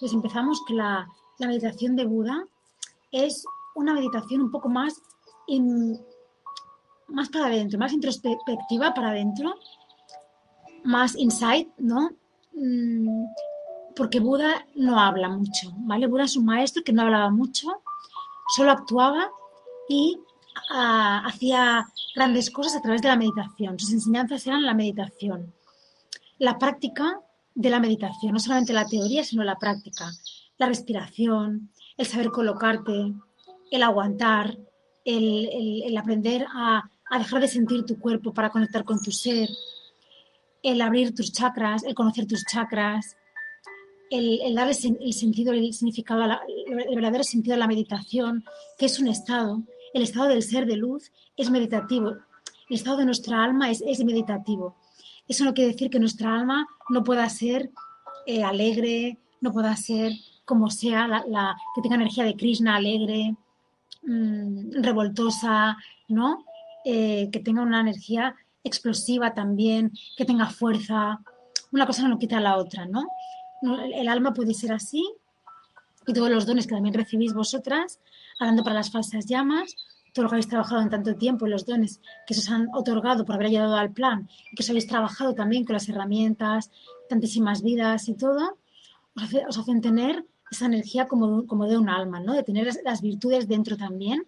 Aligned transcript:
Pues 0.00 0.12
empezamos 0.12 0.62
que 0.66 0.74
la, 0.74 1.08
meditación 1.38 1.96
de 1.96 2.06
Buda 2.06 2.46
es 3.12 3.44
una 3.74 3.94
meditación 3.94 4.40
un 4.40 4.50
poco 4.50 4.68
más, 4.68 5.02
más 7.08 7.28
para 7.28 7.46
adentro, 7.46 7.78
más 7.78 7.92
introspectiva 7.92 8.94
para 8.94 9.10
adentro, 9.10 9.54
más 10.84 11.14
insight, 11.16 11.68
¿no? 11.78 12.10
Mm, 12.52 13.26
porque 13.94 14.20
Buda 14.20 14.66
no 14.74 14.98
habla 14.98 15.28
mucho, 15.28 15.72
¿vale? 15.78 16.06
Buda 16.06 16.24
es 16.24 16.36
un 16.36 16.46
maestro 16.46 16.82
que 16.82 16.92
no 16.92 17.02
hablaba 17.02 17.30
mucho, 17.30 17.82
solo 18.54 18.70
actuaba 18.70 19.30
y 19.88 20.18
ah, 20.70 21.22
hacía 21.26 21.86
grandes 22.14 22.50
cosas 22.50 22.76
a 22.76 22.82
través 22.82 23.02
de 23.02 23.08
la 23.08 23.16
meditación. 23.16 23.78
Sus 23.78 23.92
enseñanzas 23.92 24.46
eran 24.46 24.64
la 24.64 24.74
meditación, 24.74 25.52
la 26.38 26.58
práctica 26.58 27.20
de 27.56 27.70
la 27.70 27.80
meditación, 27.80 28.32
no 28.32 28.38
solamente 28.38 28.74
la 28.74 28.86
teoría, 28.86 29.24
sino 29.24 29.42
la 29.42 29.58
práctica, 29.58 30.10
la 30.58 30.66
respiración, 30.66 31.70
el 31.96 32.06
saber 32.06 32.28
colocarte, 32.28 33.14
el 33.70 33.82
aguantar, 33.82 34.58
el, 35.04 35.96
aprender 35.96 36.46
a, 36.54 36.88
dejar 37.18 37.40
de 37.40 37.48
sentir 37.48 37.84
tu 37.84 37.98
cuerpo 37.98 38.34
para 38.34 38.50
conectar 38.50 38.84
con 38.84 39.02
tu 39.02 39.10
ser, 39.10 39.48
el 40.62 40.82
abrir 40.82 41.14
tus 41.14 41.32
chakras, 41.32 41.82
el 41.84 41.94
conocer 41.94 42.26
tus 42.26 42.44
chakras, 42.44 43.16
el, 44.10 44.54
dar 44.54 44.68
el, 44.68 44.74
sentido, 44.74 45.54
el 45.54 45.72
significado, 45.72 46.22
el 46.24 46.94
verdadero 46.94 47.24
sentido 47.24 47.54
de 47.54 47.60
la 47.60 47.66
meditación, 47.66 48.44
que 48.78 48.86
es 48.86 48.98
un 48.98 49.08
estado, 49.08 49.62
el 49.94 50.02
estado 50.02 50.28
del 50.28 50.42
ser 50.42 50.66
de 50.66 50.76
luz 50.76 51.10
es 51.38 51.48
meditativo, 51.48 52.10
el 52.68 52.76
estado 52.76 52.98
de 52.98 53.06
nuestra 53.06 53.42
alma 53.42 53.70
es, 53.70 53.82
es 53.86 54.04
meditativo. 54.04 54.76
Eso 55.28 55.44
no 55.44 55.54
quiere 55.54 55.72
decir 55.72 55.90
que 55.90 55.98
nuestra 55.98 56.34
alma 56.34 56.66
no 56.88 57.02
pueda 57.04 57.28
ser 57.28 57.70
eh, 58.26 58.42
alegre, 58.44 59.18
no 59.40 59.52
pueda 59.52 59.74
ser 59.76 60.12
como 60.44 60.70
sea, 60.70 61.08
la, 61.08 61.56
que 61.74 61.82
tenga 61.82 61.96
energía 61.96 62.24
de 62.24 62.36
Krishna 62.36 62.76
alegre, 62.76 63.36
mm, 64.02 64.82
revoltosa, 64.82 65.76
¿no? 66.08 66.44
Eh, 66.84 67.28
que 67.32 67.40
tenga 67.40 67.62
una 67.62 67.80
energía 67.80 68.36
explosiva 68.62 69.34
también, 69.34 69.92
que 70.16 70.24
tenga 70.24 70.46
fuerza. 70.46 71.20
Una 71.72 71.86
cosa 71.86 72.06
no 72.06 72.18
quita 72.18 72.40
la 72.40 72.56
otra, 72.56 72.86
¿no? 72.86 73.06
El 73.94 74.08
alma 74.08 74.34
puede 74.34 74.54
ser 74.54 74.72
así 74.72 75.04
y 76.06 76.12
todos 76.12 76.30
los 76.30 76.46
dones 76.46 76.66
que 76.66 76.74
también 76.74 76.94
recibís 76.94 77.34
vosotras, 77.34 77.98
hablando 78.38 78.62
para 78.62 78.76
las 78.76 78.92
falsas 78.92 79.26
llamas, 79.26 79.74
todo 80.16 80.24
lo 80.24 80.30
que 80.30 80.36
habéis 80.36 80.48
trabajado 80.48 80.80
en 80.80 80.88
tanto 80.88 81.14
tiempo, 81.14 81.46
los 81.46 81.66
dones 81.66 82.00
que 82.26 82.32
se 82.32 82.40
os 82.40 82.50
han 82.50 82.68
otorgado 82.72 83.26
por 83.26 83.34
haber 83.34 83.48
ayudado 83.48 83.76
al 83.76 83.92
plan 83.92 84.28
y 84.50 84.56
que 84.56 84.62
os 84.62 84.70
habéis 84.70 84.86
trabajado 84.86 85.34
también 85.34 85.66
con 85.66 85.74
las 85.74 85.90
herramientas, 85.90 86.70
tantísimas 87.06 87.62
vidas 87.62 88.08
y 88.08 88.14
todo, 88.14 88.56
os, 89.48 89.58
hacen 89.58 89.82
tener 89.82 90.24
esa 90.50 90.66
energía 90.66 91.06
como, 91.06 91.46
como 91.46 91.66
de 91.66 91.76
un 91.76 91.90
alma, 91.90 92.20
¿no? 92.20 92.32
De 92.32 92.42
tener 92.42 92.66
las 92.82 93.02
virtudes 93.02 93.46
dentro 93.46 93.76
también, 93.76 94.26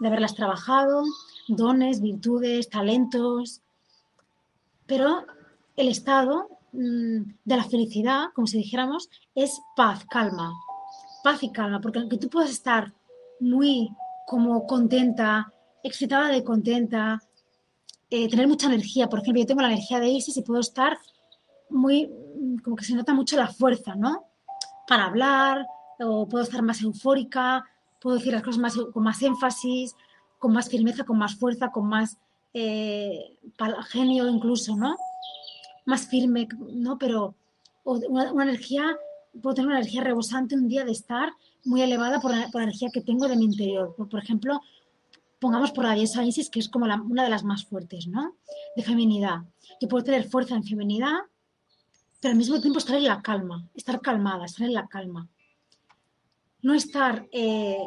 de 0.00 0.08
haberlas 0.08 0.34
trabajado, 0.34 1.04
dones, 1.46 2.00
virtudes, 2.00 2.68
talentos. 2.68 3.62
Pero 4.86 5.24
el 5.76 5.86
estado 5.86 6.48
mm, 6.72 7.18
de 7.44 7.56
la 7.56 7.64
felicidad, 7.64 8.30
como 8.34 8.48
si 8.48 8.58
dijéramos, 8.58 9.08
es 9.36 9.60
paz, 9.76 10.04
calma. 10.10 10.52
Paz 11.22 11.44
y 11.44 11.52
calma, 11.52 11.80
porque 11.80 12.00
aunque 12.00 12.18
tú 12.18 12.28
puedas 12.28 12.50
estar 12.50 12.92
muy 13.38 13.90
como 14.28 14.66
contenta, 14.66 15.54
excitada 15.82 16.28
de 16.28 16.44
contenta, 16.44 17.22
eh, 18.10 18.28
tener 18.28 18.46
mucha 18.46 18.66
energía. 18.66 19.08
Por 19.08 19.20
ejemplo, 19.20 19.40
yo 19.40 19.46
tengo 19.46 19.62
la 19.62 19.72
energía 19.72 20.00
de 20.00 20.08
Isis 20.08 20.36
y 20.36 20.42
puedo 20.42 20.60
estar 20.60 20.98
muy, 21.70 22.10
como 22.62 22.76
que 22.76 22.84
se 22.84 22.94
nota 22.94 23.14
mucho 23.14 23.38
la 23.38 23.48
fuerza, 23.48 23.94
¿no? 23.94 24.26
Para 24.86 25.06
hablar, 25.06 25.66
o 25.98 26.28
puedo 26.28 26.44
estar 26.44 26.60
más 26.60 26.82
eufórica, 26.82 27.64
puedo 28.02 28.16
decir 28.18 28.34
las 28.34 28.42
cosas 28.42 28.60
más, 28.60 28.76
con 28.76 29.02
más 29.02 29.22
énfasis, 29.22 29.96
con 30.38 30.52
más 30.52 30.68
firmeza, 30.68 31.04
con 31.04 31.16
más 31.16 31.34
fuerza, 31.34 31.70
con 31.70 31.88
más 31.88 32.18
eh, 32.52 33.38
genio 33.88 34.28
incluso, 34.28 34.76
¿no? 34.76 34.94
Más 35.86 36.06
firme, 36.06 36.48
¿no? 36.58 36.98
Pero 36.98 37.34
una, 37.82 38.30
una, 38.30 38.44
energía, 38.44 38.94
puedo 39.40 39.54
tener 39.54 39.68
una 39.68 39.78
energía 39.78 40.02
rebosante 40.02 40.54
un 40.54 40.68
día 40.68 40.84
de 40.84 40.92
estar 40.92 41.30
muy 41.64 41.82
elevada 41.82 42.20
por 42.20 42.30
la, 42.30 42.48
energía 42.52 42.90
que 42.92 43.00
tengo 43.00 43.28
de 43.28 43.36
mi 43.36 43.44
interior. 43.44 43.94
Por, 43.96 44.20
ejemplo, 44.20 44.60
pongamos 45.38 45.72
por 45.72 45.84
la 45.84 45.94
diosa 45.94 46.24
Isis, 46.24 46.50
que 46.50 46.60
es 46.60 46.68
como 46.68 46.86
una 46.86 47.24
de 47.24 47.30
las 47.30 47.44
más 47.44 47.64
fuertes, 47.64 48.06
¿no? 48.06 48.36
De 48.76 48.82
feminidad. 48.82 49.42
Yo 49.80 49.88
puedo 49.88 50.04
tener 50.04 50.28
fuerza 50.28 50.54
en 50.54 50.64
feminidad, 50.64 51.16
pero 52.20 52.32
al 52.32 52.38
mismo 52.38 52.60
tiempo 52.60 52.78
estar 52.78 52.96
en 52.96 53.04
la 53.04 53.22
calma, 53.22 53.68
estar 53.74 54.00
calmada, 54.00 54.46
estar 54.46 54.66
en 54.66 54.74
la 54.74 54.86
calma. 54.86 55.28
No 56.62 56.74
estar 56.74 57.28
eh, 57.30 57.78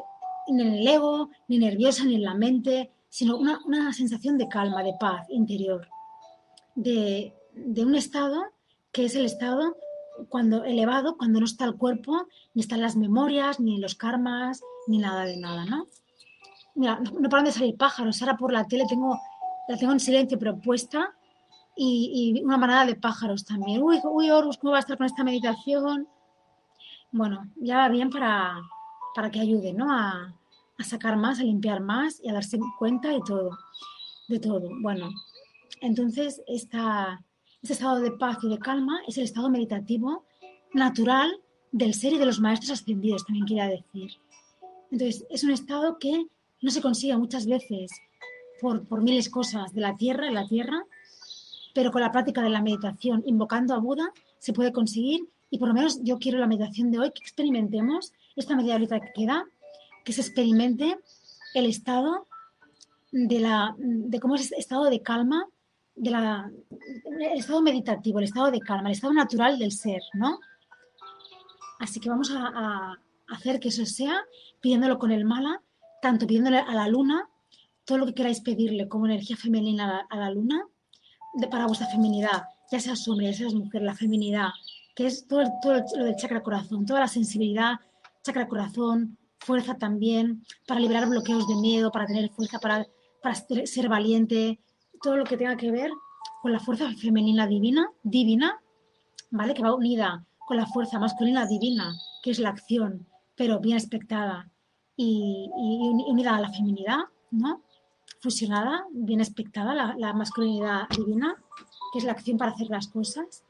ni 0.47 0.61
en 0.61 0.73
el 0.75 0.87
ego, 0.87 1.29
ni 1.47 1.57
nerviosa, 1.57 2.05
ni 2.05 2.15
en 2.15 2.23
la 2.23 2.33
mente, 2.33 2.91
sino 3.09 3.37
una, 3.37 3.59
una 3.65 3.91
sensación 3.93 4.37
de 4.37 4.47
calma, 4.47 4.83
de 4.83 4.93
paz 4.99 5.27
interior, 5.29 5.87
de, 6.75 7.33
de 7.53 7.85
un 7.85 7.95
estado 7.95 8.41
que 8.91 9.05
es 9.05 9.15
el 9.15 9.25
estado 9.25 9.75
cuando 10.29 10.63
elevado, 10.63 11.17
cuando 11.17 11.39
no 11.39 11.45
está 11.45 11.65
el 11.65 11.75
cuerpo, 11.75 12.27
ni 12.53 12.61
están 12.61 12.81
las 12.81 12.95
memorias, 12.95 13.59
ni 13.59 13.79
los 13.79 13.95
karmas, 13.95 14.61
ni 14.87 14.97
nada 14.97 15.25
de 15.25 15.37
nada, 15.37 15.65
¿no? 15.65 15.87
Mira, 16.75 16.99
no, 16.99 17.29
paran 17.29 17.45
de 17.45 17.51
salir 17.51 17.77
pájaros. 17.77 18.21
Ahora 18.21 18.37
por 18.37 18.51
la 18.51 18.65
tele 18.65 18.85
tengo, 18.87 19.19
la 19.67 19.77
tengo 19.77 19.93
en 19.93 19.99
silencio, 19.99 20.39
pero 20.39 20.59
puesta, 20.59 21.13
y, 21.75 22.41
una 22.43 22.57
manada 22.57 22.85
de 22.85 22.95
pájaros 22.95 23.45
también. 23.45 23.81
Uy, 23.81 23.99
uy, 24.03 24.29
Horus, 24.29 24.57
¿cómo 24.57 24.71
va 24.71 24.77
a 24.77 24.81
estar 24.81 24.97
con 24.97 25.05
esta 25.05 25.23
meditación? 25.23 26.07
Bueno, 27.11 27.49
ya 27.55 27.77
va 27.77 27.89
bien 27.89 28.09
para, 28.09 28.61
para 29.15 29.31
que 29.31 29.39
ayude, 29.39 29.73
¿no? 29.73 29.91
A, 29.91 30.33
a 30.77 30.83
sacar 30.83 31.17
más, 31.17 31.39
a 31.39 31.43
limpiar 31.43 31.81
más 31.81 32.19
y 32.23 32.29
a 32.29 32.33
darse 32.33 32.59
cuenta 32.77 33.09
de 33.09 33.21
todo, 33.25 33.57
de 34.27 34.39
todo. 34.39 34.69
Bueno, 34.81 35.09
entonces 35.81 36.41
esta, 36.47 37.23
ese 37.63 37.73
estado 37.73 37.99
de 37.99 38.11
paz 38.11 38.37
y 38.43 38.49
de 38.49 38.57
calma 38.57 39.01
es 39.07 39.17
el 39.17 39.23
estado 39.23 39.49
meditativo 39.49 40.25
natural 40.73 41.39
del 41.71 41.93
ser 41.93 42.13
y 42.13 42.17
de 42.17 42.25
los 42.25 42.39
maestros 42.39 42.71
ascendidos, 42.71 43.25
también 43.25 43.45
quiero 43.45 43.69
decir. 43.69 44.11
Entonces, 44.91 45.25
es 45.29 45.43
un 45.43 45.51
estado 45.51 45.97
que 45.99 46.25
no 46.61 46.71
se 46.71 46.81
consigue 46.81 47.15
muchas 47.17 47.45
veces 47.45 47.91
por, 48.59 48.85
por 48.85 49.01
miles 49.01 49.25
de 49.25 49.31
cosas 49.31 49.73
de 49.73 49.81
la 49.81 49.95
tierra, 49.95 50.27
en 50.27 50.33
la 50.33 50.47
tierra, 50.47 50.83
pero 51.73 51.91
con 51.91 52.01
la 52.01 52.11
práctica 52.11 52.41
de 52.41 52.49
la 52.49 52.61
meditación, 52.61 53.23
invocando 53.25 53.73
a 53.73 53.79
Buda, 53.79 54.11
se 54.39 54.53
puede 54.53 54.71
conseguir 54.71 55.21
y 55.49 55.57
por 55.59 55.67
lo 55.67 55.73
menos 55.73 56.01
yo 56.03 56.17
quiero 56.17 56.39
la 56.39 56.47
meditación 56.47 56.91
de 56.91 56.99
hoy 56.99 57.11
que 57.11 57.21
experimentemos 57.21 58.13
esta 58.35 58.55
media 58.55 58.75
horita 58.75 58.99
que 58.99 59.11
queda, 59.13 59.45
que 60.03 60.13
se 60.13 60.21
experimente 60.21 60.97
el 61.53 61.65
estado 61.65 62.27
de, 63.11 63.39
la, 63.39 63.75
de 63.77 64.19
cómo 64.19 64.35
es 64.35 64.43
este 64.43 64.59
estado 64.59 64.85
de 64.85 65.01
calma 65.01 65.45
el 65.95 67.37
estado 67.37 67.61
meditativo, 67.61 68.19
el 68.19 68.25
estado 68.25 68.51
de 68.51 68.59
calma, 68.59 68.89
el 68.89 68.95
estado 68.95 69.13
natural 69.13 69.59
del 69.59 69.71
ser, 69.71 70.01
¿no? 70.13 70.39
Así 71.79 71.99
que 71.99 72.09
vamos 72.09 72.31
a, 72.31 72.97
hacer 73.27 73.61
que 73.61 73.69
eso 73.69 73.85
sea, 73.85 74.25
pidiéndolo 74.59 74.99
con 74.99 75.11
el 75.11 75.23
mala, 75.23 75.61
tanto 76.01 76.27
pidiéndole 76.27 76.57
a 76.57 76.73
la 76.73 76.87
luna, 76.87 77.29
todo 77.85 77.99
lo 77.99 78.05
que 78.05 78.13
queráis 78.13 78.41
pedirle 78.41 78.89
como 78.89 79.05
energía 79.05 79.37
femenina 79.37 80.05
a 80.09 80.17
la, 80.17 80.29
luna, 80.29 80.67
de, 81.35 81.47
para 81.47 81.65
vuestra 81.65 81.87
feminidad, 81.87 82.43
ya 82.69 82.79
seas 82.79 83.07
hombre, 83.07 83.27
ya 83.27 83.37
seas 83.37 83.53
mujer, 83.53 83.83
la 83.83 83.95
feminidad, 83.95 84.49
que 84.95 85.07
es 85.07 85.27
todo, 85.27 85.43
todo 85.61 85.81
lo 85.95 86.05
del 86.05 86.17
chakra 86.17 86.43
corazón, 86.43 86.85
toda 86.85 86.99
la 86.99 87.07
sensibilidad, 87.07 87.79
chakra 88.21 88.49
corazón, 88.49 89.17
fuerza 89.39 89.75
también, 89.75 90.45
para 90.67 90.81
liberar 90.81 91.07
bloqueos 91.07 91.47
de 91.47 91.55
miedo, 91.55 91.89
para 91.91 92.05
tener 92.05 92.29
fuerza, 92.31 92.59
para 92.59 92.85
ser 93.65 93.87
valiente, 93.87 94.59
todo 95.01 95.17
lo 95.17 95.23
que 95.23 95.37
tenga 95.37 95.57
que 95.57 95.71
ver 95.71 95.91
con 96.41 96.51
la 96.51 96.59
fuerza 96.59 96.91
femenina 96.93 97.47
divina, 97.47 97.89
divina, 98.03 98.61
¿vale? 99.29 99.53
Que 99.53 99.63
va 99.63 99.73
unida 99.73 100.25
con 100.45 100.57
la 100.57 100.65
fuerza 100.65 100.99
masculina 100.99 101.45
divina, 101.45 101.93
que 102.23 102.31
es 102.31 102.39
la 102.39 102.49
acción, 102.49 103.07
pero 103.35 103.59
bien 103.59 103.77
expectada 103.77 104.49
y, 104.95 105.49
unida 106.07 106.35
a 106.35 106.41
la 106.41 106.51
feminidad, 106.51 106.99
¿no? 107.31 107.61
Fusionada, 108.19 108.85
bien 108.91 109.19
expectada, 109.19 109.95
la, 109.97 110.13
masculinidad 110.13 110.87
divina, 110.89 111.35
que 111.91 111.99
es 111.99 112.05
la 112.05 112.11
acción 112.11 112.37
para 112.37 112.51
hacer 112.51 112.67
las 112.69 112.87
cosas. 112.87 113.43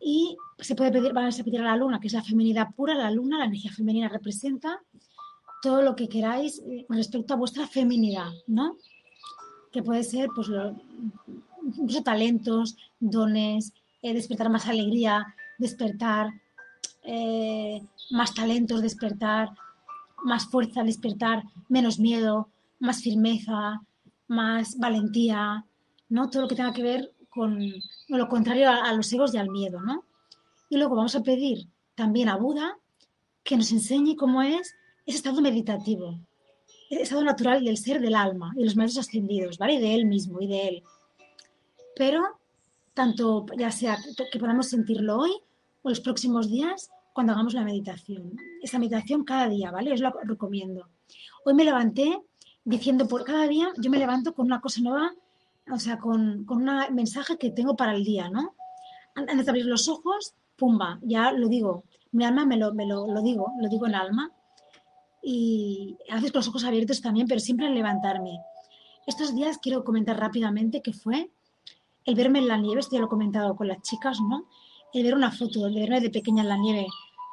Y 0.00 0.36
se 0.58 0.74
puede 0.74 0.92
pedir, 0.92 1.12
van 1.12 1.26
a 1.26 1.44
pedir 1.44 1.60
a 1.60 1.64
la 1.64 1.76
luna, 1.76 2.00
que 2.00 2.06
es 2.06 2.12
la 2.12 2.22
feminidad 2.22 2.68
pura, 2.74 2.94
la 2.94 3.10
luna, 3.10 3.38
la 3.38 3.44
energía 3.44 3.72
femenina 3.72 4.08
representa 4.08 4.80
todo 5.62 5.82
lo 5.82 5.96
que 5.96 6.08
queráis 6.08 6.60
eh, 6.60 6.86
respecto 6.88 7.34
a 7.34 7.36
vuestra 7.36 7.66
feminidad, 7.66 8.30
¿no? 8.46 8.76
Que 9.78 9.84
puede 9.84 10.02
ser 10.02 10.28
pues, 10.34 10.48
incluso 11.76 12.02
talentos, 12.02 12.76
dones, 12.98 13.72
eh, 14.02 14.12
despertar 14.12 14.50
más 14.50 14.66
alegría, 14.66 15.36
despertar 15.56 16.32
eh, 17.04 17.80
más 18.10 18.34
talentos, 18.34 18.82
despertar 18.82 19.50
más 20.24 20.46
fuerza, 20.46 20.82
despertar 20.82 21.44
menos 21.68 22.00
miedo, 22.00 22.48
más 22.80 23.02
firmeza, 23.02 23.80
más 24.26 24.76
valentía, 24.78 25.64
¿no? 26.08 26.28
Todo 26.28 26.42
lo 26.42 26.48
que 26.48 26.56
tenga 26.56 26.72
que 26.72 26.82
ver 26.82 27.12
con 27.30 27.72
lo 28.08 28.28
contrario 28.28 28.68
a, 28.70 28.92
los 28.94 29.12
egos 29.12 29.32
y 29.32 29.38
al 29.38 29.48
miedo, 29.48 29.80
¿no? 29.80 30.02
Y 30.70 30.76
luego 30.76 30.96
vamos 30.96 31.14
a 31.14 31.22
pedir 31.22 31.68
también 31.94 32.28
a 32.28 32.36
Buda 32.36 32.76
que 33.44 33.56
nos 33.56 33.70
enseñe 33.70 34.16
cómo 34.16 34.42
es 34.42 34.74
ese 35.06 35.18
estado 35.18 35.40
meditativo, 35.40 36.18
estado 36.88 37.22
natural 37.22 37.64
del 37.64 37.76
ser 37.76 38.00
del 38.00 38.14
alma 38.14 38.52
y 38.56 38.64
los 38.64 38.76
maestros 38.76 39.06
ascendidos, 39.06 39.58
¿vale? 39.58 39.74
Y 39.74 39.80
de 39.80 39.94
él 39.94 40.06
mismo 40.06 40.40
y 40.40 40.46
de 40.46 40.68
él. 40.68 40.82
Pero 41.96 42.22
tanto 42.94 43.46
ya 43.56 43.70
sea 43.70 43.98
que 44.32 44.38
podamos 44.38 44.68
sentirlo 44.68 45.18
hoy 45.18 45.32
o 45.82 45.88
los 45.88 46.00
próximos 46.00 46.48
días 46.48 46.90
cuando 47.12 47.32
hagamos 47.32 47.54
la 47.54 47.64
meditación. 47.64 48.36
Esa 48.62 48.78
meditación 48.78 49.24
cada 49.24 49.48
día, 49.48 49.70
¿vale? 49.70 49.92
Os 49.92 50.00
lo 50.00 50.12
recomiendo. 50.22 50.88
Hoy 51.44 51.54
me 51.54 51.64
levanté 51.64 52.20
diciendo 52.64 53.08
por 53.08 53.24
cada 53.24 53.46
día, 53.48 53.72
yo 53.76 53.90
me 53.90 53.98
levanto 53.98 54.34
con 54.34 54.46
una 54.46 54.60
cosa 54.60 54.80
nueva, 54.82 55.14
o 55.72 55.78
sea, 55.78 55.98
con, 55.98 56.44
con 56.44 56.68
un 56.68 56.94
mensaje 56.94 57.38
que 57.38 57.50
tengo 57.50 57.76
para 57.76 57.94
el 57.94 58.04
día, 58.04 58.28
¿no? 58.30 58.54
Antes 59.14 59.44
de 59.44 59.50
abrir 59.50 59.66
los 59.66 59.88
ojos, 59.88 60.34
pumba, 60.56 60.98
ya 61.02 61.32
lo 61.32 61.48
digo. 61.48 61.84
Mi 62.12 62.24
alma 62.24 62.44
me 62.46 62.56
lo, 62.56 62.72
me 62.72 62.86
lo, 62.86 63.06
lo 63.06 63.22
digo, 63.22 63.52
lo 63.60 63.68
digo 63.68 63.86
en 63.86 63.94
alma. 63.94 64.30
Y 65.22 65.96
a 66.10 66.16
veces 66.16 66.32
con 66.32 66.40
los 66.40 66.48
ojos 66.48 66.64
abiertos 66.64 67.00
también, 67.00 67.26
pero 67.26 67.40
siempre 67.40 67.66
al 67.66 67.74
levantarme. 67.74 68.40
Estos 69.06 69.34
días 69.34 69.58
quiero 69.58 69.84
comentar 69.84 70.18
rápidamente 70.18 70.82
que 70.82 70.92
fue 70.92 71.30
el 72.04 72.14
verme 72.14 72.38
en 72.38 72.48
la 72.48 72.56
nieve, 72.56 72.80
esto 72.80 72.96
ya 72.96 73.00
lo 73.00 73.06
he 73.06 73.10
comentado 73.10 73.54
con 73.56 73.68
las 73.68 73.82
chicas, 73.82 74.18
¿no? 74.20 74.46
El 74.94 75.02
ver 75.02 75.14
una 75.14 75.30
foto, 75.30 75.66
el 75.66 75.74
verme 75.74 76.00
de 76.00 76.10
pequeña 76.10 76.42
en 76.42 76.48
la 76.48 76.56
nieve 76.56 76.86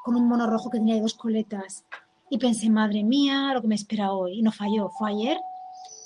con 0.03 0.15
un 0.15 0.27
mono 0.27 0.45
rojo 0.47 0.69
que 0.69 0.77
tenía 0.77 1.01
dos 1.01 1.15
coletas. 1.15 1.83
Y 2.29 2.37
pensé, 2.37 2.69
madre 2.69 3.03
mía, 3.03 3.51
lo 3.53 3.61
que 3.61 3.67
me 3.67 3.75
espera 3.75 4.11
hoy. 4.11 4.39
Y 4.39 4.41
no 4.41 4.51
falló, 4.51 4.89
fue 4.89 5.09
ayer. 5.11 5.37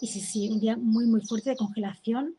Y 0.02 0.08
sí, 0.08 0.22
sí, 0.22 0.50
un 0.50 0.60
día 0.60 0.78
muy, 0.78 1.06
muy 1.06 1.22
fuerte 1.22 1.50
de 1.50 1.56
congelación. 1.56 2.36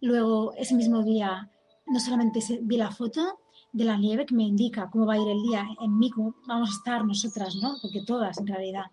Luego, 0.00 0.54
ese 0.54 0.74
mismo 0.74 1.02
día, 1.02 1.48
no 1.86 2.00
solamente 2.00 2.40
vi 2.62 2.76
la 2.76 2.90
foto 2.90 3.38
de 3.72 3.84
la 3.84 3.96
nieve 3.96 4.26
que 4.26 4.34
me 4.34 4.44
indica 4.44 4.88
cómo 4.90 5.06
va 5.06 5.14
a 5.14 5.18
ir 5.18 5.28
el 5.28 5.42
día 5.42 5.66
en 5.80 5.98
mí, 5.98 6.10
cómo 6.10 6.34
vamos 6.46 6.70
a 6.70 6.72
estar 6.72 7.04
nosotras, 7.04 7.56
¿no? 7.56 7.76
Porque 7.80 8.02
todas, 8.02 8.38
en 8.38 8.46
realidad. 8.46 8.86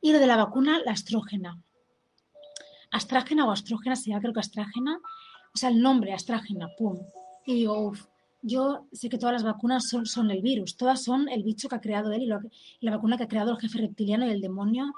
Y 0.00 0.12
lo 0.12 0.18
de 0.18 0.26
la 0.26 0.36
vacuna, 0.36 0.80
la 0.84 0.92
astrógena. 0.92 1.62
Astrágena 2.90 3.46
o 3.46 3.50
astrógena, 3.50 3.96
se 3.96 4.10
llama 4.10 4.20
creo 4.20 4.34
que 4.34 4.40
astrágena. 4.40 5.00
O 5.54 5.58
sea, 5.58 5.70
el 5.70 5.80
nombre, 5.80 6.12
astrágena, 6.12 6.68
pum. 6.76 6.98
Y 7.46 7.54
digo, 7.54 7.78
uff, 7.88 8.06
yo 8.42 8.86
sé 8.92 9.08
que 9.08 9.18
todas 9.18 9.32
las 9.32 9.42
vacunas 9.42 9.88
son, 9.88 10.30
el 10.30 10.42
virus, 10.42 10.76
todas 10.76 11.02
son 11.02 11.28
el 11.30 11.42
bicho 11.42 11.68
que 11.68 11.76
ha 11.76 11.80
creado 11.80 12.12
él 12.12 12.22
y, 12.22 12.26
lo, 12.26 12.40
la 12.80 12.90
vacuna 12.90 13.16
que 13.16 13.24
ha 13.24 13.28
creado 13.28 13.52
el 13.52 13.58
jefe 13.58 13.78
reptiliano 13.78 14.26
y 14.26 14.30
el 14.30 14.42
demonio 14.42 14.92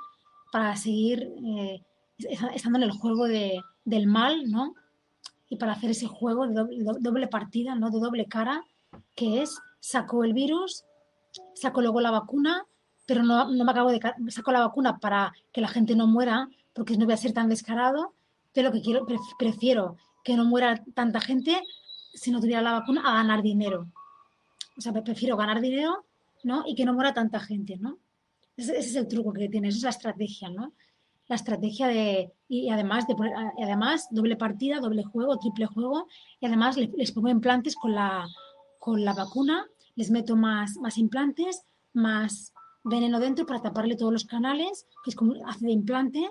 para 0.50 0.74
seguir 0.74 1.32
eh, 1.44 1.82
estando 2.18 2.78
en 2.78 2.84
el 2.84 2.90
juego 2.90 3.26
de, 3.28 3.60
del 3.84 4.08
mal, 4.08 4.50
¿no? 4.50 4.74
Y 5.48 5.56
para 5.56 5.72
hacer 5.72 5.90
ese 5.90 6.06
juego 6.06 6.46
de 6.46 6.54
doble, 7.00 7.28
partida, 7.28 7.74
¿no? 7.74 7.90
De 7.90 8.00
doble 8.00 8.26
cara, 8.26 8.64
que 9.14 9.42
es 9.42 9.58
sacó 9.80 10.24
el 10.24 10.32
virus, 10.32 10.84
sacó 11.54 11.80
luego 11.80 12.00
la 12.00 12.10
vacuna, 12.10 12.66
pero 13.06 13.22
no, 13.22 13.50
no 13.50 13.64
me 13.64 13.70
acabo 13.70 13.90
de... 13.90 14.00
Sacó 14.28 14.52
la 14.52 14.60
vacuna 14.60 14.98
para 14.98 15.32
que 15.52 15.60
la 15.60 15.68
gente 15.68 15.94
no 15.94 16.06
muera, 16.06 16.48
porque 16.72 16.96
no 16.96 17.04
voy 17.04 17.14
a 17.14 17.18
ser 17.18 17.32
tan 17.32 17.48
descarado, 17.48 18.14
pero 18.52 18.72
que 18.72 18.82
quiero, 18.82 19.06
prefiero 19.38 19.96
que 20.24 20.36
no 20.36 20.44
muera 20.44 20.82
tanta 20.94 21.20
gente 21.20 21.62
si 22.16 22.30
no 22.30 22.40
tuviera 22.40 22.62
la 22.62 22.72
vacuna, 22.72 23.02
a 23.04 23.14
ganar 23.14 23.42
dinero. 23.42 23.86
O 24.76 24.80
sea, 24.80 24.92
prefiero 24.92 25.36
ganar 25.36 25.60
dinero, 25.60 26.04
¿no? 26.42 26.64
Y 26.66 26.74
que 26.74 26.84
no 26.84 26.94
muera 26.94 27.14
tanta 27.14 27.38
gente, 27.40 27.76
¿no? 27.76 27.98
Ese, 28.56 28.78
es 28.78 28.94
el 28.96 29.06
truco 29.06 29.32
que 29.32 29.48
tiene, 29.48 29.68
esa 29.68 29.76
es 29.76 29.82
la 29.84 29.90
estrategia, 29.90 30.48
¿no? 30.50 30.72
La 31.28 31.36
estrategia 31.36 31.88
de, 31.88 32.32
y 32.48 32.70
además, 32.70 33.06
de 33.06 33.16
además, 33.62 34.08
doble 34.10 34.36
partida, 34.36 34.80
doble 34.80 35.02
juego, 35.02 35.38
triple 35.38 35.66
juego, 35.66 36.06
y 36.40 36.46
además 36.46 36.76
les, 36.76 37.12
pongo 37.12 37.28
implantes 37.28 37.74
con 37.74 37.94
la, 37.94 38.26
con 38.78 39.04
la 39.04 39.12
vacuna, 39.12 39.66
les 39.96 40.10
meto 40.10 40.36
más, 40.36 40.76
más 40.76 40.98
implantes, 40.98 41.64
más 41.92 42.52
veneno 42.84 43.18
dentro 43.18 43.46
para 43.46 43.62
taparle 43.62 43.96
todos 43.96 44.12
los 44.12 44.24
canales, 44.24 44.86
que 45.02 45.10
es 45.10 45.16
como 45.16 45.34
hace 45.46 45.66
de 45.66 45.72
implante, 45.72 46.30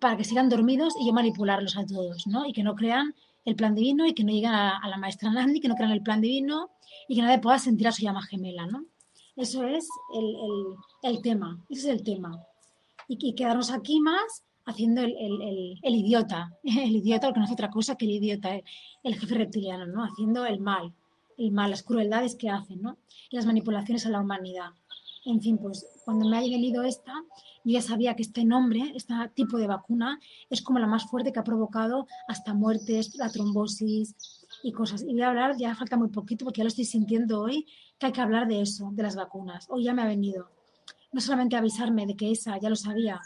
para 0.00 0.16
que 0.16 0.24
sigan 0.24 0.48
dormidos 0.48 0.94
y 1.00 1.06
yo 1.06 1.12
manipularlos 1.12 1.76
a 1.76 1.86
todos, 1.86 2.26
¿no? 2.26 2.46
Y 2.46 2.52
que 2.52 2.62
no 2.62 2.74
crean 2.74 3.14
el 3.44 3.56
plan 3.56 3.74
divino 3.74 4.06
y 4.06 4.14
que 4.14 4.24
no 4.24 4.32
lleguen 4.32 4.52
a, 4.52 4.80
la 4.88 4.96
maestra 4.96 5.30
Nandi, 5.30 5.60
que 5.60 5.68
no 5.68 5.74
crean 5.74 5.92
el 5.92 6.02
plan 6.02 6.20
divino 6.20 6.70
y 7.08 7.16
que 7.16 7.22
nadie 7.22 7.38
pueda 7.38 7.58
sentir 7.58 7.88
a 7.88 7.92
su 7.92 8.02
llama 8.02 8.22
gemela, 8.22 8.66
¿no? 8.66 8.84
Eso 9.36 9.64
es 9.64 9.88
el, 11.02 11.22
tema, 11.22 11.58
ese 11.70 11.80
es 11.80 11.98
el 11.98 12.02
tema. 12.02 12.44
Y, 13.12 13.34
quedarnos 13.34 13.72
aquí 13.72 13.98
más 13.98 14.44
haciendo 14.64 15.02
el, 15.02 15.78
idiota, 15.82 16.56
el 16.62 16.94
idiota, 16.94 17.32
que 17.32 17.40
no 17.40 17.44
hace 17.44 17.54
otra 17.54 17.70
cosa 17.70 17.96
que 17.96 18.04
el 18.04 18.12
idiota, 18.12 18.50
el, 19.02 19.14
jefe 19.16 19.34
reptiliano, 19.34 19.84
¿no? 19.86 20.04
Haciendo 20.04 20.46
el 20.46 20.60
mal, 20.60 20.94
el 21.36 21.50
mal, 21.50 21.70
las 21.70 21.82
crueldades 21.82 22.36
que 22.36 22.50
hacen, 22.50 22.80
¿no? 22.80 22.98
Y 23.28 23.34
las 23.34 23.46
manipulaciones 23.46 24.06
a 24.06 24.10
la 24.10 24.20
humanidad. 24.20 24.70
En 25.24 25.40
fin, 25.40 25.58
pues 25.58 25.86
cuando 26.04 26.28
me 26.28 26.38
haya 26.38 26.56
leído 26.56 26.84
esta, 26.84 27.12
yo 27.64 27.72
ya 27.72 27.82
sabía 27.82 28.14
que 28.14 28.22
este 28.22 28.44
nombre, 28.44 28.92
este 28.94 29.12
tipo 29.34 29.58
de 29.58 29.66
vacuna, 29.66 30.20
es 30.48 30.62
como 30.62 30.78
la 30.78 30.86
más 30.86 31.10
fuerte 31.10 31.32
que 31.32 31.40
ha 31.40 31.44
provocado 31.44 32.06
hasta 32.28 32.54
muertes, 32.54 33.16
la 33.16 33.28
trombosis 33.28 34.14
y 34.62 34.70
cosas. 34.70 35.02
Y 35.02 35.12
voy 35.14 35.22
a 35.22 35.30
hablar, 35.30 35.56
ya 35.58 35.74
falta 35.74 35.96
muy 35.96 36.10
poquito 36.10 36.44
porque 36.44 36.58
ya 36.58 36.64
lo 36.64 36.68
estoy 36.68 36.84
sintiendo 36.84 37.40
hoy, 37.40 37.66
que 37.98 38.06
hay 38.06 38.12
que 38.12 38.20
hablar 38.20 38.46
de 38.46 38.62
eso, 38.62 38.90
de 38.92 39.02
las 39.02 39.16
vacunas. 39.16 39.66
Hoy 39.68 39.82
ya 39.82 39.94
me 39.94 40.02
ha 40.02 40.06
venido. 40.06 40.59
No 41.12 41.20
solamente 41.20 41.56
avisarme 41.56 42.06
de 42.06 42.16
que 42.16 42.30
esa 42.30 42.58
ya 42.58 42.70
lo 42.70 42.76
sabía, 42.76 43.20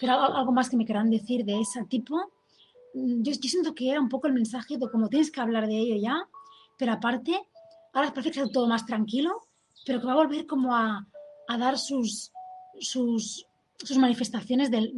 pero 0.00 0.12
algo 0.12 0.52
más 0.52 0.68
que 0.68 0.76
me 0.76 0.84
quieran 0.84 1.10
decir 1.10 1.44
de 1.44 1.60
ese 1.60 1.84
tipo. 1.84 2.30
Yo, 2.94 3.32
yo 3.32 3.48
siento 3.48 3.74
que 3.74 3.90
era 3.90 4.00
un 4.00 4.08
poco 4.08 4.26
el 4.26 4.34
mensaje 4.34 4.78
de 4.78 4.88
cómo 4.90 5.08
tienes 5.08 5.30
que 5.30 5.40
hablar 5.40 5.66
de 5.66 5.76
ello 5.76 5.96
ya, 5.96 6.28
pero 6.78 6.92
aparte, 6.92 7.40
ahora 7.92 8.12
parece 8.12 8.30
que 8.30 8.40
está 8.40 8.52
todo 8.52 8.68
más 8.68 8.86
tranquilo, 8.86 9.42
pero 9.84 10.00
que 10.00 10.06
va 10.06 10.12
a 10.12 10.16
volver 10.16 10.46
como 10.46 10.74
a, 10.74 11.06
a 11.48 11.58
dar 11.58 11.78
sus, 11.78 12.32
sus, 12.80 13.46
sus 13.78 13.98
manifestaciones 13.98 14.70
de, 14.70 14.90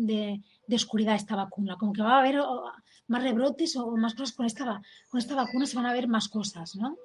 de, 0.66 0.76
oscuridad 0.76 1.14
esta 1.14 1.36
vacuna, 1.36 1.76
como 1.76 1.92
que 1.92 2.02
va 2.02 2.16
a 2.16 2.20
haber 2.20 2.40
más 3.08 3.22
rebrotes 3.22 3.76
o 3.76 3.96
más 3.96 4.14
cosas 4.14 4.34
con 4.34 4.46
esta, 4.46 4.82
con 5.08 5.18
esta 5.18 5.34
vacuna, 5.34 5.66
se 5.66 5.76
van 5.76 5.86
a 5.86 5.92
ver 5.92 6.08
más 6.08 6.28
cosas, 6.28 6.76
¿no? 6.76 6.96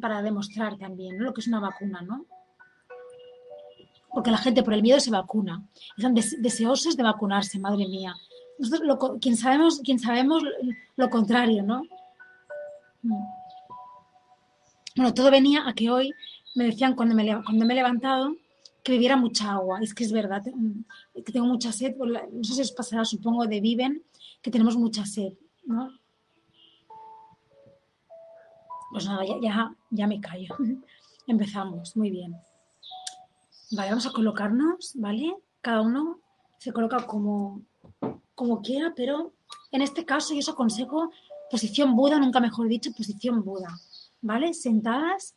Para 0.00 0.22
demostrar 0.22 0.76
también 0.78 1.22
lo 1.22 1.32
que 1.32 1.40
es 1.40 1.48
una 1.48 1.60
vacuna, 1.60 2.02
¿no? 2.02 2.26
Porque 4.12 4.30
la 4.30 4.38
gente 4.38 4.62
por 4.62 4.74
el 4.74 4.82
miedo 4.82 4.98
se 5.00 5.10
vacuna, 5.10 5.62
están 5.96 6.14
deseosos 6.14 6.96
de 6.96 7.02
vacunarse, 7.02 7.58
madre 7.58 7.86
mía. 7.86 8.14
Nosotros, 8.58 8.86
lo, 8.86 9.18
quien, 9.18 9.36
sabemos, 9.36 9.80
quien 9.80 9.98
sabemos 9.98 10.42
lo 10.96 11.10
contrario, 11.10 11.62
¿no? 11.62 11.82
Mm. 13.02 13.24
Bueno, 14.96 15.14
todo 15.14 15.30
venía 15.30 15.66
a 15.66 15.72
que 15.74 15.90
hoy 15.90 16.12
me 16.54 16.64
decían 16.64 16.94
cuando 16.94 17.14
me, 17.14 17.24
cuando 17.44 17.64
me 17.64 17.72
he 17.72 17.76
levantado, 17.76 18.34
que 18.82 18.92
bebiera 18.92 19.16
mucha 19.16 19.52
agua. 19.52 19.80
Es 19.80 19.94
que 19.94 20.04
es 20.04 20.12
verdad, 20.12 20.42
mm, 20.52 21.22
que 21.24 21.32
tengo 21.32 21.46
mucha 21.46 21.72
sed. 21.72 21.96
No 21.96 22.44
sé 22.44 22.54
si 22.54 22.60
os 22.62 22.72
pasará, 22.72 23.04
supongo, 23.04 23.46
de 23.46 23.60
Viven, 23.60 24.02
que 24.42 24.50
tenemos 24.50 24.76
mucha 24.76 25.06
sed, 25.06 25.32
¿no? 25.64 25.90
Pues 28.90 29.06
nada, 29.06 29.24
ya, 29.40 29.72
ya, 29.90 30.06
me 30.06 30.20
callo. 30.20 30.56
Empezamos, 31.26 31.96
muy 31.96 32.10
bien. 32.10 32.34
Vale, 33.72 33.90
vamos 33.90 34.06
a 34.06 34.12
colocarnos, 34.12 34.92
¿vale? 34.96 35.36
Cada 35.60 35.80
uno 35.80 36.18
se 36.58 36.72
coloca 36.72 37.06
como, 37.06 37.62
como 38.34 38.62
quiera, 38.62 38.92
pero 38.96 39.32
en 39.70 39.82
este 39.82 40.04
caso 40.04 40.34
yo 40.34 40.40
os 40.40 40.48
aconsejo 40.48 41.10
posición 41.50 41.94
Buda, 41.94 42.18
nunca 42.18 42.40
mejor 42.40 42.68
dicho, 42.68 42.92
posición 42.92 43.44
Buda, 43.44 43.68
¿vale? 44.22 44.54
Sentadas 44.54 45.36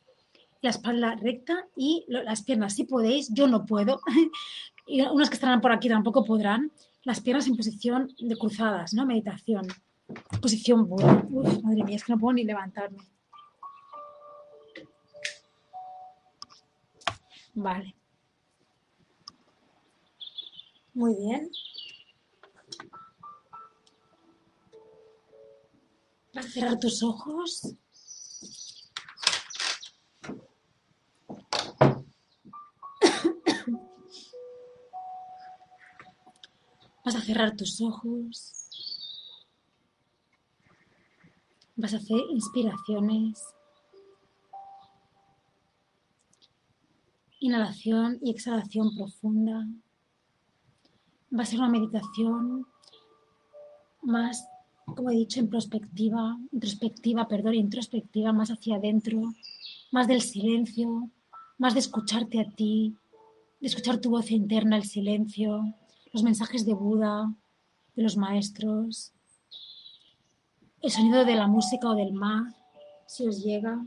la 0.62 0.70
espalda 0.70 1.16
recta 1.16 1.68
y 1.76 2.06
las 2.08 2.44
piernas, 2.44 2.74
si 2.74 2.86
podéis, 2.86 3.30
yo 3.34 3.48
no 3.48 3.66
puedo, 3.66 4.02
y 4.88 5.02
unas 5.02 5.30
que 5.30 5.36
estarán 5.36 5.62
por 5.62 5.72
aquí 5.72 5.90
tampoco 5.90 6.24
podrán, 6.24 6.72
las 7.04 7.20
piernas 7.20 7.48
en 7.48 7.58
posición 7.58 8.14
de 8.18 8.38
cruzadas, 8.38 8.94
¿no? 8.94 9.06
Meditación. 9.06 9.68
Posición 10.42 10.88
buena. 10.88 11.26
Uf, 11.30 11.62
madre 11.64 11.84
mía, 11.84 11.98
es 11.98 12.04
que 12.04 12.14
no 12.14 12.20
puedo 12.20 12.34
ni 12.34 12.46
levantarme. 12.46 13.00
Vale. 17.54 17.96
Muy 20.94 21.16
bien. 21.16 21.50
Vas 26.36 26.46
a 26.46 26.50
cerrar 26.50 26.80
tus 26.80 27.02
ojos. 27.02 27.76
Vas 37.04 37.16
a 37.16 37.22
cerrar 37.22 37.56
tus 37.56 37.82
ojos. 37.82 38.54
Vas 41.76 41.94
a 41.94 41.98
hacer 41.98 42.20
inspiraciones. 42.30 43.44
Inhalación 47.40 48.20
y 48.22 48.30
exhalación 48.30 48.96
profunda. 48.96 49.68
Va 51.38 51.44
a 51.44 51.46
ser 51.46 51.60
una 51.60 51.70
meditación 51.70 52.68
más, 54.02 54.48
como 54.86 55.10
he 55.10 55.16
dicho, 55.16 55.40
en 55.40 55.46
introspectiva, 56.52 57.28
perdón, 57.28 57.56
introspectiva, 57.56 58.34
más 58.34 58.50
hacia 58.50 58.76
adentro, 58.76 59.34
más 59.92 60.08
del 60.08 60.22
silencio, 60.22 61.10
más 61.58 61.74
de 61.74 61.80
escucharte 61.80 62.40
a 62.40 62.50
ti, 62.50 62.96
de 63.60 63.68
escuchar 63.68 64.00
tu 64.00 64.10
voz 64.10 64.30
interna, 64.32 64.78
el 64.78 64.84
silencio, 64.84 65.74
los 66.12 66.24
mensajes 66.24 66.66
de 66.66 66.74
Buda, 66.74 67.34
de 67.96 68.04
los 68.04 68.18
maestros, 68.18 69.14
el 70.82 70.92
sonido 70.92 71.26
de 71.26 71.36
la 71.36 71.48
música 71.48 71.90
o 71.90 71.96
del 71.96 72.14
mar, 72.14 72.54
si 73.08 73.28
os 73.28 73.44
llega. 73.44 73.84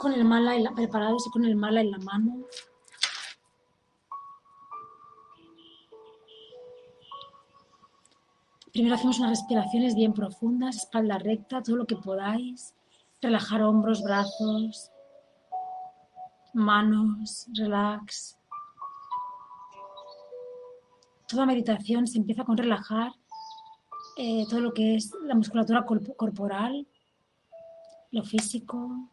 Con 0.00 0.14
el 0.14 0.24
mala 0.24 0.72
preparados 0.74 1.26
y 1.26 1.30
con 1.30 1.44
el 1.44 1.56
mala 1.56 1.82
en 1.82 1.90
la 1.90 1.98
mano. 1.98 2.46
Primero 8.72 8.94
hacemos 8.94 9.18
unas 9.18 9.32
respiraciones 9.32 9.94
bien 9.94 10.14
profundas, 10.14 10.76
espalda 10.76 11.18
recta, 11.18 11.62
todo 11.62 11.76
lo 11.76 11.84
que 11.84 11.96
podáis. 11.96 12.74
Relajar 13.20 13.60
hombros, 13.60 14.02
brazos, 14.02 14.90
manos, 16.54 17.46
relax. 17.52 18.38
Toda 21.28 21.44
meditación 21.44 22.06
se 22.06 22.16
empieza 22.16 22.44
con 22.44 22.56
relajar 22.56 23.12
eh, 24.16 24.46
todo 24.48 24.60
lo 24.60 24.72
que 24.72 24.94
es 24.94 25.12
la 25.24 25.34
musculatura 25.34 25.84
corporal, 25.84 26.88
lo 28.12 28.22
físico, 28.22 29.10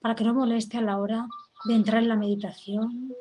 para 0.00 0.14
que 0.14 0.24
no 0.24 0.34
moleste 0.34 0.78
a 0.78 0.82
la 0.82 0.98
hora 0.98 1.26
de 1.66 1.74
entrar 1.74 2.02
en 2.02 2.08
la 2.08 2.16
meditación 2.16 3.12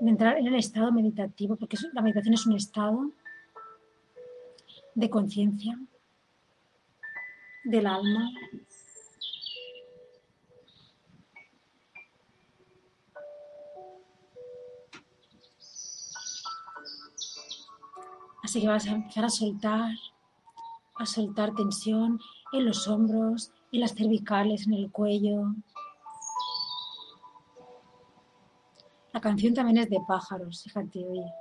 de 0.00 0.10
entrar 0.10 0.36
en 0.38 0.46
el 0.46 0.56
estado 0.56 0.92
meditativo, 0.92 1.56
porque 1.56 1.78
la 1.92 2.02
meditación 2.02 2.34
es 2.34 2.46
un 2.46 2.56
estado 2.56 3.10
de 4.94 5.10
conciencia 5.10 5.78
del 7.64 7.86
alma. 7.86 8.30
Así 18.42 18.60
que 18.60 18.68
vas 18.68 18.86
a 18.86 18.90
empezar 18.90 19.24
a 19.24 19.30
soltar, 19.30 19.90
a 20.96 21.06
soltar 21.06 21.54
tensión 21.54 22.20
en 22.52 22.66
los 22.66 22.86
hombros, 22.86 23.52
en 23.74 23.80
las 23.80 23.94
cervicales, 23.94 24.66
en 24.66 24.74
el 24.74 24.90
cuello, 24.90 25.54
La 29.14 29.20
canción 29.20 29.54
también 29.54 29.78
es 29.78 29.88
de 29.88 30.00
pájaros, 30.08 30.64
fíjate, 30.64 31.06
oye. 31.06 31.32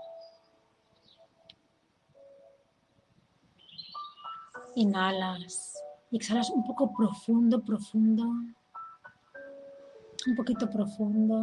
Inhalas 4.75 5.74
y 6.12 6.18
exhalas 6.18 6.52
un 6.52 6.63
poco 6.63 6.94
profundo, 6.94 7.63
profundo. 7.63 8.25
Un 10.28 10.36
poquito 10.36 10.70
profundo. 10.70 11.36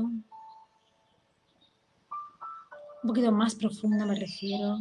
Un 3.03 3.09
poquito 3.09 3.33
más 3.33 3.57
profundo 3.57 4.07
me 4.07 4.15
refiero. 4.15 4.79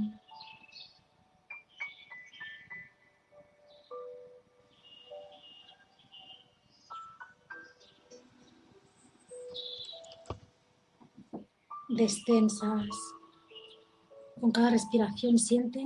Destensas. 12.00 12.88
Con 14.40 14.52
cada 14.52 14.70
respiración 14.70 15.38
siente 15.38 15.84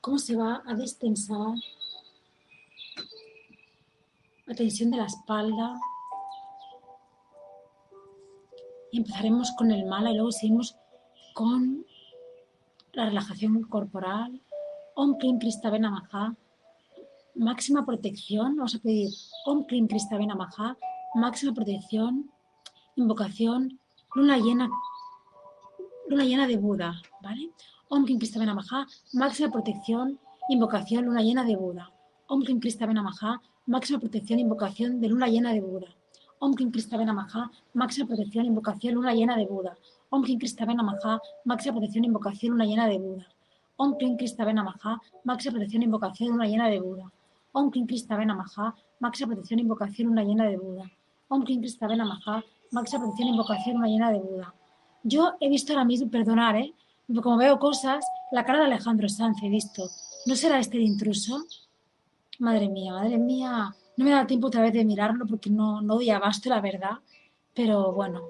cómo 0.00 0.18
se 0.18 0.34
va 0.34 0.62
a 0.66 0.74
destensar 0.74 1.54
la 4.46 4.54
tensión 4.54 4.90
de 4.90 4.96
la 4.96 5.04
espalda. 5.04 5.78
Y 8.90 8.98
empezaremos 8.98 9.52
con 9.56 9.70
el 9.70 9.84
mala 9.84 10.10
y 10.10 10.14
luego 10.14 10.32
seguimos 10.32 10.76
con 11.34 11.84
la 12.92 13.04
relajación 13.04 13.62
corporal. 13.64 14.40
Om 14.94 15.18
Klim 15.18 15.38
Kristavena 15.38 15.90
Maha. 15.90 16.34
Máxima 17.34 17.84
protección. 17.84 18.56
Vamos 18.56 18.74
a 18.74 18.78
pedir 18.78 19.10
Om 19.44 19.64
Klim 19.66 19.86
Kristavena 19.86 20.34
Maha. 20.34 20.76
Máxima 21.14 21.52
protección. 21.52 22.30
Invocación. 22.96 23.78
Luna 24.14 24.38
llena 24.38 24.68
luna 26.10 26.24
llena 26.24 26.48
de 26.48 26.56
Buda, 26.56 27.00
¿vale? 27.22 27.52
Om 27.88 28.04
Kim 28.04 28.18
Krista 28.18 28.40
Maha, 28.40 28.86
máxima 29.12 29.48
protección, 29.48 30.18
invocación, 30.48 31.04
luna 31.04 31.22
llena 31.22 31.44
de 31.44 31.54
Buda. 31.54 31.88
Om 32.26 32.42
Kim 32.42 32.58
Krista 32.58 32.84
Maha, 32.84 33.40
máxima 33.66 34.00
protección, 34.00 34.40
invocación 34.40 35.00
de 35.00 35.08
luna 35.08 35.28
llena 35.28 35.52
de 35.52 35.60
Buda. 35.60 35.86
Om 36.40 36.54
Kim 36.54 36.72
Krista 36.72 36.98
Maha, 36.98 37.50
máxima 37.74 38.08
protección, 38.08 38.44
invocación, 38.44 38.94
luna 38.96 39.14
llena 39.14 39.36
de 39.36 39.46
Buda. 39.46 39.76
Om 40.10 40.24
Kim 40.24 40.38
Krista 40.40 40.66
Maha, 40.66 41.20
máxima 41.44 41.74
protección, 41.74 42.04
invocación, 42.04 42.50
luna 42.54 42.66
llena 42.66 42.88
de 42.88 42.98
Buda. 42.98 43.26
Om 43.76 43.96
Kim 43.96 44.16
Krista 44.16 44.44
Maha, 44.44 45.00
máxima 45.22 45.52
protección, 45.52 45.82
invocación, 45.84 46.30
luna 46.32 46.44
llena 46.44 46.68
de 46.68 46.80
Buda. 46.80 47.06
Om 47.52 47.70
Kim 47.70 47.86
Krista 47.86 48.16
Maha, 48.18 48.74
máxima 48.98 49.28
protección, 49.28 49.60
invocación, 49.60 50.08
luna 50.08 50.24
llena 50.24 50.44
de 50.48 50.56
Buda. 50.56 50.90
Om 51.28 51.44
Kim 51.44 51.60
Krista 51.60 51.86
Maha, 51.86 52.44
máxima 52.72 53.00
protección, 53.00 53.28
invocación, 53.28 53.74
luna 53.76 53.86
llena 53.86 54.10
de 54.10 54.18
Buda. 54.18 54.54
Yo 55.02 55.34
he 55.40 55.48
visto 55.48 55.72
ahora 55.72 55.84
mismo, 55.84 56.10
perdonar, 56.10 56.56
¿eh? 56.56 56.74
como 57.22 57.36
veo 57.36 57.58
cosas, 57.58 58.04
la 58.30 58.44
cara 58.44 58.60
de 58.60 58.64
Alejandro 58.66 59.08
Sanz 59.08 59.42
he 59.42 59.48
visto. 59.48 59.90
¿No 60.26 60.36
será 60.36 60.60
este 60.60 60.78
de 60.78 60.84
intruso? 60.84 61.44
Madre 62.38 62.68
mía, 62.68 62.92
madre 62.92 63.18
mía. 63.18 63.74
No 63.96 64.04
me 64.04 64.12
da 64.12 64.26
tiempo 64.26 64.46
otra 64.46 64.62
vez 64.62 64.72
de 64.72 64.84
mirarlo 64.84 65.26
porque 65.26 65.50
no, 65.50 65.80
no 65.82 65.94
doy 65.94 66.10
abasto, 66.10 66.48
la 66.48 66.60
verdad. 66.60 66.98
Pero 67.54 67.92
bueno, 67.92 68.22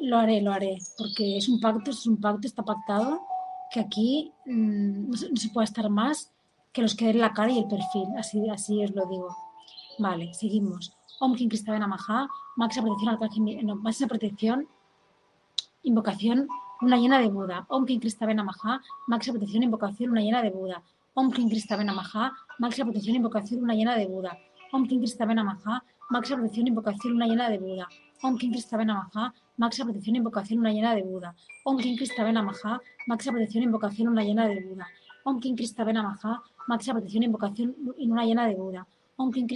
lo 0.00 0.18
haré, 0.18 0.40
lo 0.40 0.52
haré. 0.52 0.78
Porque 0.96 1.36
es 1.36 1.48
un 1.48 1.60
pacto, 1.60 1.90
es 1.90 2.06
un 2.06 2.18
pacto, 2.18 2.46
está 2.46 2.62
pactado. 2.64 3.20
Que 3.70 3.80
aquí 3.80 4.32
mm, 4.46 5.10
no, 5.10 5.16
se, 5.16 5.50
puede 5.50 5.66
estar 5.66 5.90
más 5.90 6.32
que 6.72 6.82
los 6.82 6.94
que 6.94 7.06
den 7.06 7.18
la 7.18 7.32
cara 7.32 7.52
y 7.52 7.58
el 7.58 7.68
perfil. 7.68 8.08
Así, 8.16 8.48
así 8.48 8.82
os 8.82 8.94
lo 8.94 9.06
digo. 9.06 9.36
Vale, 9.98 10.32
seguimos. 10.32 10.92
Om 11.20 11.34
Kim 11.34 11.48
Cristabena 11.48 11.88
Maha, 11.88 12.28
máxima 12.56 12.86
protección, 12.86 13.66
no, 13.66 13.82
protección 14.08 14.68
Invocación, 15.82 16.48
una 16.82 16.96
llena 16.96 17.20
de 17.20 17.28
Buda. 17.28 17.64
Om 17.68 17.86
Kim 17.86 18.00
Kristavena 18.00 18.42
Maha, 18.42 18.80
máxima 19.06 19.34
protección, 19.34 19.62
invocación, 19.62 20.10
una 20.10 20.20
llena 20.20 20.42
de 20.42 20.50
Buda. 20.50 20.82
Om 21.14 21.30
Kim 21.30 21.48
Kristavena 21.48 21.92
Maha, 21.92 22.32
máxima 22.58 22.86
protección, 22.86 23.16
invocación, 23.16 23.62
una 23.62 23.74
llena 23.74 23.96
de 23.96 24.06
Buda. 24.06 24.36
Om 24.72 24.86
Kim 24.88 24.98
Kristavena 24.98 25.44
Maha, 25.44 25.82
máxima 26.10 26.36
protección, 26.38 26.66
invocación, 26.66 27.14
una 27.14 27.26
llena 27.26 27.48
de 27.48 27.58
Buda. 27.58 27.86
Om 28.22 28.36
Kim 28.36 28.50
Kristavena 28.50 28.94
Maha, 28.94 29.32
máxima 29.56 29.86
protección, 29.86 30.16
invocación, 30.16 30.58
una 30.58 30.72
llena 30.72 30.94
de 30.94 31.02
Buda. 31.02 31.34
Om 31.64 31.78
Kim 31.78 31.96
Kristavena 31.96 32.42
Maha, 32.42 32.80
máxima 33.06 33.34
protección, 33.34 33.64
invocación, 33.64 34.08
una 34.08 34.24
llena 34.24 34.48
de 34.48 34.60
Buda. 34.60 34.86
Om 35.24 35.40
Kim 35.40 35.54
Kristavena 35.56 36.02
Maha, 36.02 36.42
máxima 36.66 36.94
protección, 36.94 37.22
invocación, 37.22 37.76
una 37.98 38.24
llena 38.24 38.46
de 38.46 38.54
Buda. 38.56 38.86
Om 39.16 39.30
Kim 39.32 39.46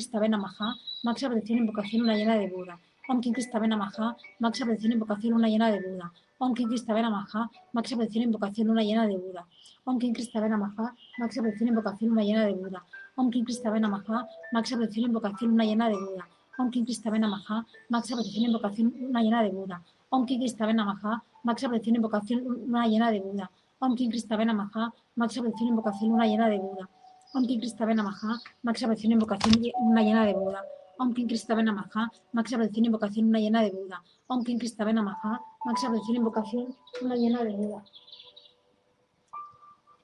máxima 1.03 1.31
protección, 1.31 1.59
invocación, 1.59 2.03
una 2.03 2.15
llena 2.15 2.37
de 2.37 2.49
Buda. 2.51 2.79
Om 3.13 3.21
Kristavena 3.21 3.77
Maha, 3.77 4.17
máxima 4.41 4.69
protección, 4.69 4.93
invocación, 4.93 5.35
una 5.35 5.47
llena 5.47 5.71
de 5.71 5.81
Buda. 5.87 6.11
Om 6.39 6.55
Kim 6.55 6.67
Kristavena 6.71 7.11
Maha, 7.11 7.51
máxima 7.75 7.99
protección, 7.99 8.25
invocación, 8.25 8.71
una 8.71 8.83
llena 8.83 9.07
de 9.07 9.19
Buda. 9.19 9.47
Om 9.85 9.99
Kim 9.99 10.15
Kristavena 10.15 10.57
Maha, 10.57 10.95
máxima 11.19 11.43
protección, 11.43 11.69
invocación, 11.69 12.11
una 12.11 12.23
llena 12.23 12.47
de 12.47 12.55
Buda. 12.55 12.83
Om 13.17 13.31
Kim 13.31 13.45
Kristavena 13.45 13.87
Maha, 13.87 14.27
máxima 14.51 14.79
protección, 14.79 15.05
invocación, 15.05 15.51
una 15.53 15.65
llena 15.65 15.89
de 15.91 15.95
Buda. 15.95 16.25
Om 16.57 16.71
Kim 16.71 16.85
Kristavena 16.87 17.29
Maha, 17.29 17.67
máxima 17.91 18.17
protección, 18.17 18.47
invocación, 18.47 18.95
una 19.11 19.21
llena 19.23 19.43
de 19.43 19.51
Buda. 19.51 19.83
Om 20.09 20.25
Kim 20.25 20.41
Kristavena 20.41 20.85
Maha, 20.85 21.23
máxima 21.45 21.71
protección, 21.71 21.97
invocación, 21.97 22.39
una 22.67 22.87
llena 22.87 23.11
de 23.11 23.21
Buda. 23.21 23.51
Om 23.81 23.95
Kim 23.95 24.09
Kristavena 24.11 24.55
Maha, 24.55 24.93
máxima 25.17 25.43
protección, 25.43 25.69
invocación, 25.69 26.13
una 26.13 26.27
llena 26.27 26.49
de 26.49 26.59
Buda. 26.59 26.89
Om 27.35 27.47
Kim 27.47 27.61
Kristavena 27.61 28.03
Maha, 28.03 28.41
máxima 28.63 28.89
protección, 28.89 29.13
invocación, 29.13 29.55
una 29.77 30.03
llena 30.03 30.25
de 30.25 30.35
Buda. 30.35 30.63
Om 31.03 31.15
Kim 31.15 31.27
Kristavena 31.27 31.73
Maha, 31.73 32.13
máxima 32.33 32.59
protección, 32.59 32.85
invocación, 32.87 33.27
una 33.27 33.41
llena 33.41 33.61
de 33.63 33.73
Buda. 33.73 33.99
Om 34.29 34.45
Kim 34.45 34.57
Kristavena 34.57 35.03
Maha, 35.03 35.41
máxima 35.65 35.91
protección, 35.91 36.17
invocación, 36.17 36.77
una 37.03 37.17
llena 37.17 37.43
de 37.43 37.53
Buda. 37.57 37.83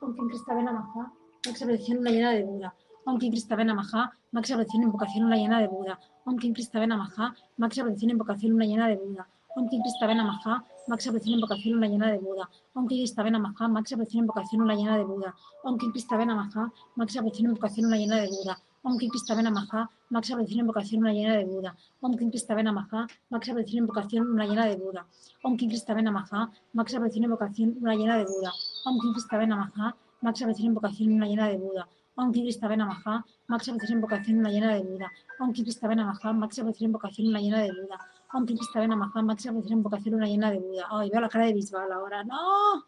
Om 0.00 0.12
Kim 0.16 0.26
Kristavena 0.28 0.72
Maha, 0.72 1.12
máxima 1.46 1.66
protección, 1.68 1.98
una 1.98 2.10
llena 2.10 2.30
de 2.32 2.42
Buda. 2.42 2.74
Om 3.06 3.18
Kim 3.20 3.30
Kristavena 3.30 3.74
Maha, 3.74 4.10
máxima 4.32 4.56
protección, 4.56 4.82
invocación, 4.82 5.24
una 5.26 5.36
llena 5.36 5.60
de 5.60 5.68
Buda. 5.68 6.00
Om 6.24 6.36
Kim 6.36 6.52
Kristavena 6.52 6.96
Maha, 6.96 7.34
máxima 7.58 7.84
protección, 7.84 8.10
invocación, 8.10 8.54
una 8.54 8.66
llena 8.66 8.88
de 8.88 8.96
Buda. 8.96 9.28
Om 9.54 9.68
Kim 9.68 9.80
Kristavena 9.80 10.24
Maha, 10.24 10.64
máxima 10.88 11.12
protección, 11.12 11.38
invocación, 11.38 11.74
una 11.76 11.88
llena 11.88 12.08
de 12.10 12.18
Buda. 12.18 12.42
Om 12.74 12.88
Kim 12.88 13.00
Kristavena 13.00 13.38
Maha, 13.38 13.68
máxima 13.68 13.98
protección, 13.98 14.24
invocación, 14.24 14.62
una 14.62 14.74
llena 14.74 14.96
de 14.98 15.04
Buda. 15.04 15.34
Om 15.62 15.78
Kim 15.78 15.92
Kristavena 15.92 16.34
Maha, 16.34 16.72
máxima 16.96 17.22
protección, 17.22 17.50
invocación, 17.50 17.86
una 17.86 17.96
llena 17.96 18.16
de 18.16 18.28
Buda. 18.28 18.58
Om 18.88 18.96
Kim 18.96 19.10
Kristavena 19.10 19.50
Maha, 19.50 19.90
máxima 20.08 20.36
protección 20.38 20.60
invocación 20.60 21.02
una 21.02 21.12
llena 21.12 21.36
de 21.36 21.44
Buda. 21.44 21.76
Om 22.00 22.16
Kim 22.16 22.30
Kristavena 22.30 22.72
Maha, 22.72 23.06
máxima 23.28 23.54
protección 23.56 23.84
invocación 23.84 24.30
una 24.32 24.46
llena 24.46 24.64
de 24.64 24.76
Buda. 24.76 25.06
Om 25.42 25.56
Kim 25.58 25.68
Kristavena 25.68 26.10
Maha, 26.10 26.50
máxima 26.72 27.00
protección 27.00 27.24
invocación 27.26 27.76
una 27.82 27.94
llena 27.94 28.16
de 28.16 28.24
Buda. 28.24 28.52
Om 28.86 28.98
Kim 29.00 29.12
Kristavena 29.12 29.56
Maha, 29.56 29.94
Max 30.20 30.42
a 30.42 30.62
invocación 30.62 31.12
una 31.12 31.26
llena 31.26 31.48
de 31.48 31.58
Buda. 31.58 31.86
Om 32.16 32.32
Kim 32.32 32.44
Krista 32.44 32.76
Namaha, 32.76 33.24
Max 33.46 33.68
a 33.68 33.92
invocación 33.92 34.38
una 34.38 34.50
llena 34.50 34.74
de 34.74 34.82
Buda. 34.82 35.12
Om 35.38 35.52
Kim 35.52 35.64
Krista 35.64 35.94
Namaha, 35.94 36.32
Max 36.32 36.58
a 36.58 36.84
invocación 36.84 37.28
una 37.28 37.40
llena 37.40 37.62
de 37.62 37.70
Buda. 37.72 37.98
Om 38.32 38.46
Kim 38.46 38.56
Krista 38.56 38.86
Namaha, 38.86 39.22
Max 39.22 39.46
a 39.46 39.50
invocación 39.50 40.14
una 40.14 40.26
llena 40.26 40.50
de 40.50 40.58
Buda. 40.58 40.86
Ay, 40.90 41.10
veo 41.10 41.20
la 41.20 41.28
cara 41.28 41.44
de 41.44 41.52
Bisbal 41.52 41.92
ahora. 41.92 42.24
No, 42.24 42.84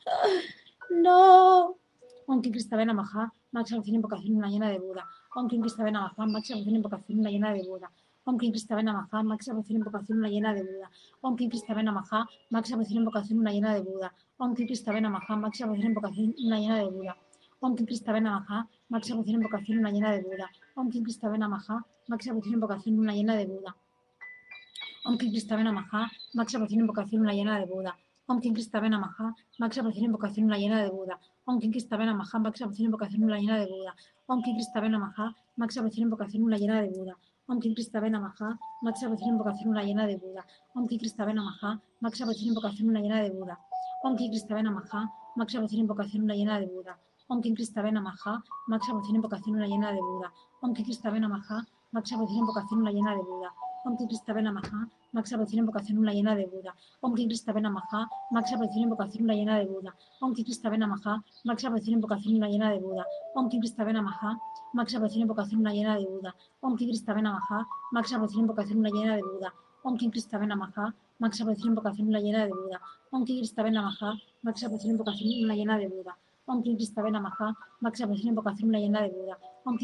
no. 0.91 1.77
Om 2.27 2.43
Kim 2.43 2.53
Krista 2.53 2.85
Namaha, 2.85 3.33
Max 3.53 3.73
a 3.73 3.77
invocación 3.77 4.37
una 4.39 4.49
llena 4.49 4.71
de 4.71 4.79
Buda. 4.81 5.07
Om 5.33 5.49
Kim 5.49 5.61
Krista 5.61 5.85
Namaha, 5.85 6.27
Max 6.27 6.51
a 6.51 6.57
invocación 6.57 7.21
una 7.21 7.31
llena 7.31 7.53
de 7.53 7.63
Buda. 7.63 7.89
Om 8.25 8.37
Kim 8.37 8.51
Krista 8.51 8.83
Namaha, 8.83 9.23
Max 9.23 9.49
a 9.49 9.53
invocación 9.53 10.19
una 10.19 10.29
llena 10.29 10.53
de 10.53 10.63
Buda. 10.65 10.91
Om 11.21 11.37
Kim 11.37 11.49
Krista 11.49 11.73
Namaha, 11.73 12.27
Max 12.51 12.73
a 12.73 12.75
invocación 12.75 13.39
una 13.39 13.53
llena 13.53 13.75
de 13.75 13.81
Buda. 13.81 14.13
Om 14.39 14.55
Kim 14.57 14.67
Krista 14.67 14.93
Namaha, 15.01 15.37
Max 15.37 15.61
a 15.61 15.67
invocación 15.67 16.35
una 16.37 16.59
llena 16.59 16.79
de 16.79 16.91
Buda. 16.91 17.17
Om 17.61 17.77
Kim 17.77 17.87
Krista 17.87 18.21
Namaha, 18.21 18.69
Max 18.89 19.11
a 19.11 19.15
invocación 19.15 19.79
una 19.79 19.91
llena 19.93 20.11
de 20.11 20.23
Buda. 20.23 20.51
Om 20.75 20.91
Kim 20.91 21.05
Krista 21.05 21.29
Namaha, 21.29 21.85
Max 22.09 22.27
a 22.27 22.31
invocación 22.31 22.99
una 22.99 23.15
llena 23.15 23.37
de 23.37 23.47
Buda. 23.47 23.77
Om 25.05 25.17
Kim 25.17 25.31
Krista 25.31 25.57
Namaha, 25.63 26.11
Max 26.35 26.55
a 26.57 26.59
invocación 26.59 27.21
una 27.23 27.33
llena 27.33 27.61
de 27.61 27.67
Buda. 27.67 27.97
Om 28.31 28.39
Kim 28.39 28.55
Krista 28.55 28.81
Namaha, 28.81 29.35
Max 29.59 29.79
a 29.79 29.83
invocación 29.83 30.47
una 30.47 30.57
llena 30.57 30.81
de 30.85 30.89
Buda. 30.89 31.19
Om 31.47 31.59
Kim 31.59 31.73
Krista 31.73 31.99
Namaha, 31.99 32.39
Max 32.39 32.63
a 32.63 32.71
invocación 32.79 33.25
una 33.25 33.41
llena 33.41 33.59
de 33.59 33.67
Buda. 33.67 33.93
Om 34.29 34.41
Kim 34.41 34.55
Krista 34.55 34.81
Namaha, 34.81 35.35
Max 35.57 35.77
a 35.79 35.83
invocación 35.97 36.45
una 36.45 36.57
llena 36.57 36.81
de 36.81 36.91
Buda. 36.91 37.17
Om 37.49 37.59
Kim 37.59 37.75
Krista 37.75 38.01
Namaha, 38.01 38.57
Max 38.83 39.03
a 39.03 39.09
invocación 39.27 39.71
una 39.71 39.83
llena 39.83 40.07
de 40.07 40.17
Buda. 40.17 40.47
Om 40.77 40.87
Kim 40.87 41.01
Krista 41.01 41.27
Namaha, 41.27 41.83
Max 42.01 42.21
a 42.21 42.27
invocación 42.31 42.89
una 42.89 43.01
llena 43.01 43.21
de 43.21 43.31
Buda. 43.31 43.59
Om 44.05 44.17
Kim 44.17 44.31
Krista 44.31 44.63
Namaha, 44.63 45.11
Max 45.35 45.57
a 45.57 45.75
invocación 45.75 46.23
una 46.23 46.37
llena 46.37 46.61
de 46.61 46.67
Buda. 46.67 47.01
Om 47.27 47.41
Kim 47.41 47.55
Krista 47.57 47.83
Namaha, 47.83 48.45
Max 48.69 48.89
a 48.89 48.93
invocación 49.11 49.57
una 49.57 49.67
llena 49.67 49.91
de 49.91 50.01
Buda. 50.01 50.33
Om 50.61 50.73
Kim 50.73 50.85
Krista 50.85 51.11
Namaha, 51.11 51.67
Max 51.91 52.13
a 52.13 52.15
invocación 52.15 52.79
una 52.79 52.93
llena 52.93 53.11
de 53.11 53.23
Buda. 53.23 53.53
Om 53.83 53.97
Kim 53.97 54.09
Krista 54.09 54.35
Namaha, 54.35 54.89
Max 55.13 55.33
invocación 55.33 55.99
una 55.99 56.13
llena 56.13 56.35
de 56.37 56.47
Buda. 56.47 56.75
Om 57.01 57.15
Kim 57.15 57.29
Krista 57.29 57.53
Namaha, 57.53 58.09
Max 58.31 58.53
a 58.53 58.79
invocación 58.79 59.25
una 59.25 59.35
llena 59.35 59.59
de 59.59 59.65
Buda. 59.65 59.97
Om 60.21 60.35
Kim 60.35 60.45
Krista 60.45 60.69
Namaha, 60.69 61.25
Max 61.45 61.65
a 61.65 61.73
invocación 61.87 62.37
una 62.37 62.49
llena 62.49 62.71
de 62.73 62.79
Buda. 62.79 63.07
Om 63.35 63.49
Kim 63.49 63.61
Krista 63.61 63.85
Namaha, 63.85 64.39
Max 64.75 64.95
a 64.95 65.09
invocación 65.17 65.61
una 65.61 65.73
llena 65.73 65.97
de 65.97 66.05
Buda. 66.05 66.35
Om 66.61 66.77
Kim 66.77 66.89
Krista 66.91 67.15
Namaha, 67.15 67.67
Max 67.91 68.13
a 68.13 68.17
invocación 68.17 68.79
una 68.79 68.91
llena 68.91 69.17
de 69.17 69.23
Buda. 69.23 69.53
Om 69.83 69.97
Kim 69.97 70.11
Krista 70.11 70.39
Namaha, 70.39 70.95
Max 71.19 71.41
a 71.41 71.67
invocación 71.67 72.09
una 72.09 72.21
llena 72.21 72.45
de 72.45 72.53
Buda. 72.53 72.81
Om 73.11 73.25
Kim 73.25 73.39
Krista 73.39 73.63
Namaha, 73.63 74.15
Max 74.45 74.63
a 74.63 74.89
invocación 74.89 75.39
una 75.39 75.55
llena 75.55 75.79
de 75.79 75.89
Buda. 75.89 76.19
Om 76.47 76.63
Kim 76.63 76.77
Krista 76.77 77.03
Namaha, 77.03 77.57
Max 77.81 78.01
a 78.01 78.05
invocación 78.05 78.69
una 78.69 78.79
llena 78.79 79.03
de 79.03 79.09
Buda. 79.09 79.39
Om 79.65 79.79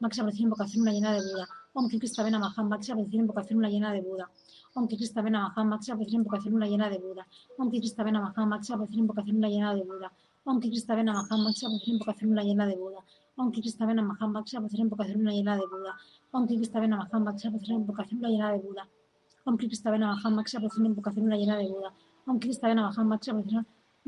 Max 0.00 0.18
invocación 0.18 0.82
una 0.82 0.92
llena 0.92 1.12
de 1.12 1.20
Buda. 1.20 1.48
Om 1.74 1.88
Kim 1.88 2.00
Krista 2.00 2.28
Namaha, 2.28 2.62
Max 2.62 2.90
a 2.90 2.94
invocación 2.98 3.58
una 3.58 3.68
llena 3.68 3.92
de 3.92 4.00
Buda. 4.00 4.30
Om 4.74 4.88
Kim 4.88 4.98
Krista 4.98 5.22
Namaha, 5.22 5.64
Max 5.64 5.90
a 5.90 5.96
invocación 6.08 6.54
una 6.54 6.66
llena 6.66 6.88
de 6.88 6.98
Buda. 6.98 7.26
Om 7.58 7.70
Kim 7.70 7.80
Krista 7.80 8.04
Namaha, 8.04 8.46
Max 8.46 8.70
a 8.70 8.74
invocación 8.74 9.36
una 9.36 9.48
llena 9.48 9.74
de 9.74 9.84
Buda. 9.84 10.12
Om 10.44 10.60
Kim 10.60 10.70
Krista 10.70 10.96
Namaha, 10.96 11.36
Max 11.36 11.64
a 11.64 11.68
invocación 11.90 12.30
una 12.30 12.42
llena 12.42 12.66
de 12.66 12.76
Buda. 12.76 13.04
Om 13.36 13.50
Kim 13.52 13.62
Krista 13.62 13.86
Namaha, 13.86 14.26
Max 14.28 14.54
a 14.54 14.58
invocación 14.58 15.20
una 15.20 15.32
llena 15.32 15.56
de 15.56 15.66
Buda. 15.66 15.96
Om 16.32 16.46
Kim 16.46 16.58
Krista 16.58 16.80
Namaha, 16.80 17.18
Max 17.20 17.44
a 17.44 17.48
invocación 17.48 18.18
una 18.18 18.28
llena 18.28 18.52
de 18.52 18.58
Buda. 18.58 18.88
Om 19.44 19.56
Kim 19.58 19.68
Krista 19.68 19.90
Namaha, 19.90 20.30
Max 20.30 20.54
a 20.54 20.58
invocación 20.86 21.26
una 21.26 21.36
llena 21.36 21.56
de 21.58 21.68
Buda. 21.68 21.92
Om 22.26 22.38
Kim 22.38 22.50
Krista 22.50 22.74
Namaha, 22.74 23.04
Max 23.04 23.28
a 23.28 23.34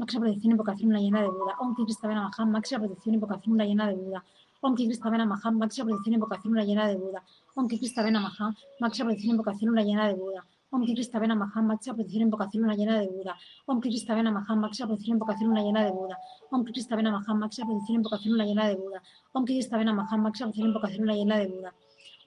Max 0.00 0.16
protección 0.16 0.52
invocación 0.52 0.88
una 0.88 0.98
llena 0.98 1.20
de 1.20 1.28
Buda. 1.28 1.56
Om 1.60 1.74
Kim 1.74 1.84
Krista 1.84 2.08
Namaha, 2.08 2.46
Max 2.46 2.72
protección 2.78 3.14
invocación 3.14 3.52
una 3.52 3.66
llena 3.66 3.88
de 3.88 3.94
Buda. 3.96 4.24
Om 4.62 4.74
Kim 4.76 4.88
Krista 4.88 5.08
Namaha, 5.10 5.50
Max 5.52 5.80
protección 5.80 6.14
invocación 6.14 6.52
una 6.52 6.64
llena 6.64 6.86
de 6.86 6.96
Buda. 6.96 7.22
Om 7.54 7.66
Kim 7.66 7.78
Krista 7.78 8.02
Namaha, 8.02 8.54
Max 8.80 8.98
protección 8.98 9.30
invocación 9.32 9.70
una 9.70 9.82
llena 9.82 10.08
de 10.08 10.14
Buda. 10.14 10.44
Om 10.70 10.84
Kim 10.84 10.94
Krista 10.96 11.18
Namaha, 11.18 11.62
Max 11.62 11.86
protección 11.86 12.22
invocación 12.22 12.64
una 12.64 12.74
llena 12.76 13.00
de 13.00 13.06
Buda. 13.06 13.38
Om 13.64 13.80
Kim 13.80 13.90
Krista 13.90 14.22
Namaha, 14.22 14.54
Max 14.54 14.78
protección 14.84 15.14
invocación 15.16 15.50
una 15.50 15.62
llena 15.62 15.82
de 15.84 15.90
Buda. 15.90 16.20
Om 16.50 16.62
Kim 16.62 16.74
Krista 16.74 16.96
Namaha, 17.02 17.34
Max 17.34 17.56
protección 17.56 17.96
invocación 17.96 18.34
una 18.34 18.44
llena 18.44 18.68
de 18.68 18.76
Buda. 18.76 19.02
Om 19.32 19.44
Kim 19.46 19.56
Krista 19.56 19.82
Namaha, 19.82 20.16
Max 20.18 20.38
protección 20.38 20.66
invocación 20.68 21.04
una 21.04 21.14
llena 21.14 21.38
de 21.38 21.46
Buda. 21.46 21.74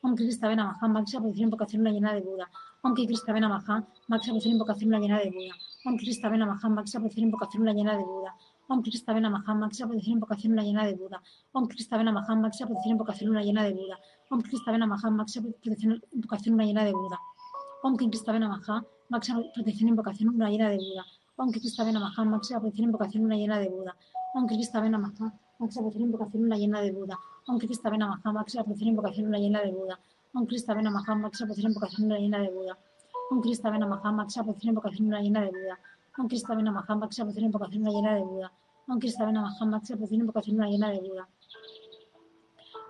Om 0.02 0.16
Kim 0.16 0.26
Krista 0.26 0.56
Namaha, 0.56 0.88
Max 0.88 1.12
protección 1.14 1.46
invocación 1.46 1.82
una 1.82 1.92
llena 1.92 2.14
de 2.14 2.22
Buda. 2.22 2.50
Om 2.82 2.94
Kim 2.96 3.08
Krista 3.08 3.34
Namaha, 3.40 3.88
Max 4.08 4.28
protección 4.28 4.54
invocación 4.54 4.90
una 4.90 5.00
llena 5.00 5.20
de 5.20 5.30
Buda. 5.30 5.56
Om 5.86 5.98
Krista 5.98 6.30
Namaha, 6.30 6.70
Max 6.70 6.92
protección 6.92 7.26
invocación 7.28 7.62
una 7.64 7.74
llena 7.74 7.96
de 7.98 8.04
Buda. 8.04 8.36
Om 8.74 8.82
Krista 8.82 9.14
Namaha, 9.14 9.54
Max 9.54 9.78
protección 9.86 10.16
invocación 10.16 10.54
una 10.54 10.64
llena 10.64 10.84
de 10.88 10.96
Buda. 10.96 11.22
Om 11.52 11.68
Krista 11.68 12.02
Namaha, 12.02 12.36
Max 12.36 12.58
protección 12.58 12.94
invocación 12.94 13.30
una 13.30 13.44
llena 13.44 13.64
de 13.64 13.72
Buda. 13.72 14.00
Om 14.32 14.42
Krista 14.42 14.76
Namaha, 14.76 15.12
Max 15.12 15.40
protección 15.62 16.02
invocación 16.12 16.56
una 16.56 16.66
llena 16.66 16.84
de 16.84 16.92
Buda. 16.92 17.20
Om 17.84 17.96
Krista 17.96 18.34
Namaha, 18.34 18.84
Max 19.10 19.30
protección 19.54 19.90
invocación 19.90 20.30
una 20.30 20.50
llena 20.50 20.70
de 20.70 20.78
Buda. 20.78 21.06
Om 21.38 21.52
Krista 21.52 21.84
Namaha, 21.84 22.26
Max 22.26 22.50
protección 22.50 22.86
invocación 22.90 23.26
una 23.26 23.36
llena 23.38 23.60
de 23.60 23.70
Buda. 23.70 23.96
Om 24.34 24.48
Krista 24.48 24.82
Namaha, 24.82 25.34
Max 25.60 25.76
protección 25.76 26.08
invocación 26.08 26.44
una 26.44 26.58
llena 26.58 26.82
de 26.82 26.90
Buda. 26.90 27.20
Om 27.46 27.60
Krista 27.60 27.92
Namaha, 27.92 28.32
Max 28.34 28.58
protección 28.58 28.88
invocación 28.90 29.28
una 29.28 29.38
llena 29.38 29.62
de 29.62 29.72
Buda. 29.72 30.00
Om 30.34 30.48
Krista 30.48 30.74
Namaha, 30.74 31.16
Max 31.16 31.38
protección 31.38 31.70
invocación 31.70 32.06
una 32.08 32.18
llena 32.18 32.40
de 32.40 32.50
Buda. 32.50 32.78
Om 33.30 33.42
Krista 33.42 33.70
Namaha, 33.70 34.12
Max 34.12 34.34
protección 34.34 34.70
invocación 34.72 35.08
una 35.08 35.22
llena 35.22 35.42
de 35.42 35.52
Buda. 35.52 35.80
Om 36.16 36.28
Krista 36.28 36.54
Namaha, 36.54 36.96
Max 36.96 37.18
protección 37.18 37.46
invocación 37.46 37.82
una 37.82 37.92
llena 37.92 38.14
de 38.14 38.22
Buda. 38.22 38.52
Om 38.88 39.00
Krista 39.00 39.26
Namaha, 39.26 39.66
Max 39.66 39.90
protección 39.90 40.22
invocación 40.22 40.58
una 40.58 40.70
llena 40.70 40.92
de 40.92 41.00
Buda. 41.02 41.28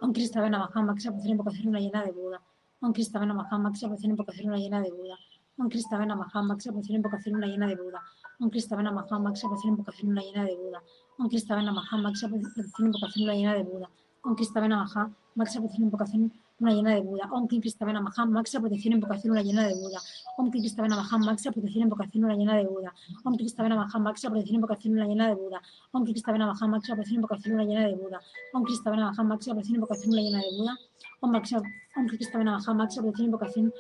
Om 0.01 0.11
Krista 0.11 0.41
Namaha, 0.41 0.81
Max 0.83 1.05
protección 1.05 1.31
invocación 1.31 1.69
una 1.69 1.79
llena 1.79 2.03
de 2.03 2.11
Buda. 2.11 2.41
Om 2.81 2.91
Krista 2.91 3.25
Namaha, 3.25 3.57
Max 3.57 3.79
protección 3.83 4.11
invocación 4.11 4.47
una 4.47 4.57
llena 4.57 4.81
de 4.81 4.91
Buda. 4.91 5.17
Om 5.57 5.69
Krista 5.69 5.97
Namaha, 6.05 6.41
Max 6.41 6.67
protección 6.67 6.97
invocación 6.97 7.35
una 7.35 7.47
llena 7.47 7.67
de 7.67 7.75
Buda. 7.75 8.01
Om 8.39 8.49
Krista 8.49 8.75
Namaha, 8.75 9.19
Max 9.19 9.41
protección 9.41 9.73
invocación 9.73 10.11
una 10.11 10.21
llena 10.21 10.43
de 10.43 10.55
Buda. 10.55 10.81
Om 11.17 11.29
Krista 11.29 11.55
Namaha, 11.61 11.97
Max 11.97 12.25
protección 12.27 12.87
invocación 12.87 13.23
una 13.23 13.35
llena 13.35 13.53
de 13.53 13.63
Buda. 13.63 13.89
Om 14.23 14.35
Krista 14.35 14.67
Namaha, 14.67 15.11
Max 15.35 15.53
protección 15.53 15.83
invocación 15.83 16.33
una 16.59 16.71
llena 16.73 16.95
de 16.95 17.01
Buda. 17.01 17.29
Om 17.31 17.47
Kim 17.47 17.61
Krista 17.61 17.85
Namaha, 17.85 18.25
Max 18.25 18.57
protección 18.59 18.93
invocación 18.93 19.31
una 19.31 19.41
llena 19.41 19.67
de 19.67 19.73
Buda. 19.75 19.99
Om 20.37 20.51
Kim 20.51 20.61
Krista 20.61 20.87
Namaha, 20.87 21.17
Max 21.17 21.43
protección 21.43 21.83
invocación 21.83 22.23
una 22.23 22.35
llena 22.35 22.57
de 22.57 22.65
Buda. 22.65 22.93
Om 23.23 23.35
Krista 23.35 23.67
Namaha, 23.67 23.99
Max 23.99 24.21
protección 24.21 24.55
invocación 24.55 24.93
una 24.93 25.07
llena 25.07 25.27
de 25.27 25.35
Buda. 25.35 25.61
Om 25.91 26.03
Krista 26.05 26.31
Namaha, 26.31 26.67
Max 26.67 26.87
protección 26.87 27.15
invocación 27.15 27.53
una 27.53 27.63
llena 27.65 27.87
de 27.87 27.95
Buda. 27.95 28.21
Om 28.53 28.63
Krista 28.63 28.91
Namaha, 28.91 29.23
Max 29.23 29.45
protección 29.45 29.75
invocación 29.75 30.13
una 30.13 30.21
llena 30.21 30.39
de 30.39 30.51
Buda. 30.57 30.77
Om 31.21 31.31
Max 31.31 31.53
Om 31.95 32.07
Krista 32.07 32.43
Namaha, 32.43 32.73
Max 32.73 32.95
protección 32.95 33.25
invocación 33.25 33.73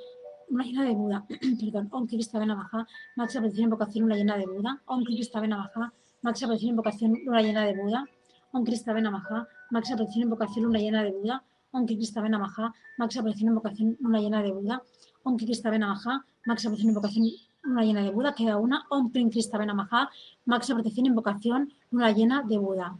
una 0.49 0.63
llena 0.63 0.83
de 0.85 0.93
Buda. 0.93 1.25
Perdón. 1.59 1.89
Om 1.91 2.07
Krista 2.07 2.45
Namaha, 2.45 2.87
Max 3.15 3.33
protección 3.33 3.65
invocación 3.65 4.03
una 4.05 4.15
llena 4.15 4.37
de 4.37 4.45
Buda. 4.45 4.81
Om 4.85 5.03
Krista 5.03 5.41
Namaha, 5.41 5.93
Max 6.21 6.39
protección 6.41 6.69
invocación 6.71 7.17
una 7.27 7.41
llena 7.41 7.65
de 7.65 7.73
Buda. 7.73 8.05
Om 8.51 8.63
Krista 8.63 8.93
Namaha, 8.93 9.47
Max 9.71 9.89
protección 9.89 10.23
invocación 10.23 10.65
una 10.65 10.79
llena 10.79 11.03
de 11.03 11.11
Buda. 11.11 11.43
Om 11.73 11.87
Krista 11.87 12.21
Namaha, 12.21 12.71
Max 12.97 13.17
protección 13.17 13.49
invocación 13.49 13.97
una 13.99 14.19
llena 14.19 14.43
de 14.43 14.51
Buda. 14.51 14.81
Om 15.23 15.37
Krista 15.37 15.71
Namaha, 15.71 16.23
Max 16.45 16.61
protección 16.61 16.89
invocación 16.89 17.25
una 17.65 17.83
llena 17.83 18.03
de 18.03 18.11
Buda. 18.11 18.35
Queda 18.35 18.57
una. 18.57 18.85
Om 18.89 19.09
Krista 19.11 19.57
Namaha, 19.57 20.09
Max 20.45 20.67
protección 20.67 21.07
invocación 21.07 21.73
una 21.91 22.11
llena 22.11 22.43
de 22.43 22.57
Buda. 22.59 22.95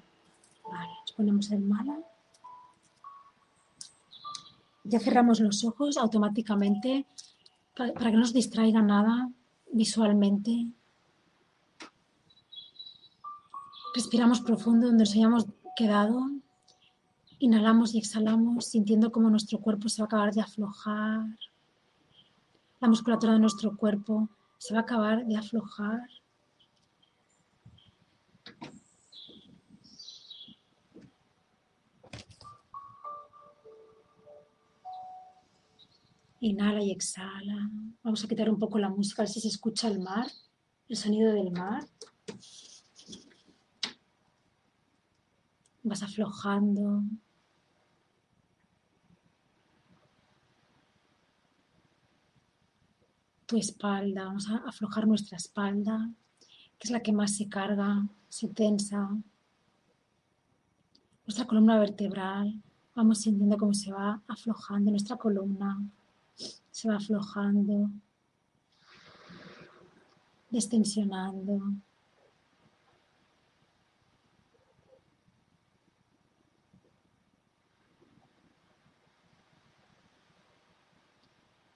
Vale, 0.65 0.93
ponemos 1.15 1.51
el 1.51 1.59
mala. 1.59 1.99
Ya 4.83 4.99
cerramos 4.99 5.39
los 5.39 5.63
ojos 5.63 5.97
automáticamente 5.97 7.05
para 7.75 7.93
que 7.93 8.11
no 8.11 8.19
nos 8.19 8.33
distraiga 8.33 8.81
nada 8.81 9.29
visualmente. 9.71 10.67
Respiramos 13.95 14.41
profundo 14.41 14.87
donde 14.87 15.03
nos 15.03 15.13
hayamos 15.13 15.45
quedado. 15.75 16.25
Inhalamos 17.43 17.93
y 17.93 17.97
exhalamos 17.97 18.67
sintiendo 18.67 19.11
cómo 19.11 19.29
nuestro 19.29 19.59
cuerpo 19.59 19.89
se 19.89 20.01
va 20.01 20.05
a 20.05 20.07
acabar 20.07 20.33
de 20.33 20.39
aflojar. 20.39 21.25
La 22.79 22.87
musculatura 22.87 23.33
de 23.33 23.39
nuestro 23.39 23.75
cuerpo 23.75 24.29
se 24.57 24.73
va 24.73 24.79
a 24.79 24.83
acabar 24.83 25.25
de 25.25 25.35
aflojar. 25.35 26.07
Inhala 36.39 36.81
y 36.81 36.91
exhala. 36.91 37.69
Vamos 38.03 38.23
a 38.23 38.27
quitar 38.29 38.49
un 38.49 38.57
poco 38.57 38.79
la 38.79 38.87
música, 38.87 39.21
a 39.21 39.25
ver 39.25 39.29
si 39.29 39.41
se 39.41 39.49
escucha 39.49 39.89
el 39.89 39.99
mar, 39.99 40.27
el 40.87 40.95
sonido 40.95 41.33
del 41.33 41.51
mar. 41.51 41.83
Vas 45.83 46.03
aflojando. 46.03 47.03
Tu 53.45 53.57
espalda, 53.57 54.25
vamos 54.25 54.49
a 54.49 54.57
aflojar 54.67 55.05
nuestra 55.05 55.37
espalda, 55.37 56.09
que 56.79 56.87
es 56.87 56.91
la 56.91 57.01
que 57.01 57.11
más 57.11 57.35
se 57.35 57.49
carga, 57.49 58.07
se 58.29 58.47
tensa. 58.47 59.09
nuestra 61.25 61.45
columna 61.45 61.79
vertebral. 61.79 62.61
Vamos 62.95 63.21
sintiendo 63.21 63.57
cómo 63.57 63.73
se 63.73 63.91
va 63.91 64.21
aflojando 64.27 64.91
nuestra 64.91 65.17
columna, 65.17 65.81
se 66.71 66.87
va 66.87 66.97
aflojando, 66.97 67.89
destensionando. 70.49 71.61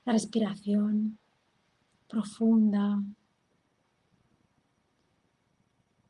La 0.05 0.13
respiración 0.13 1.17
profunda. 2.07 3.03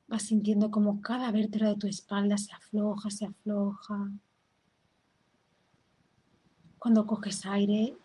Vas 0.07 0.23
sintiendo 0.23 0.71
como 0.71 1.01
cada 1.01 1.31
vértebra 1.31 1.69
de 1.69 1.75
tu 1.75 1.87
espalda 1.87 2.37
se 2.37 2.53
afloja, 2.53 3.09
se 3.09 3.25
afloja. 3.25 4.09
Cuando 6.79 7.05
coges 7.05 7.45
aire, 7.45 7.97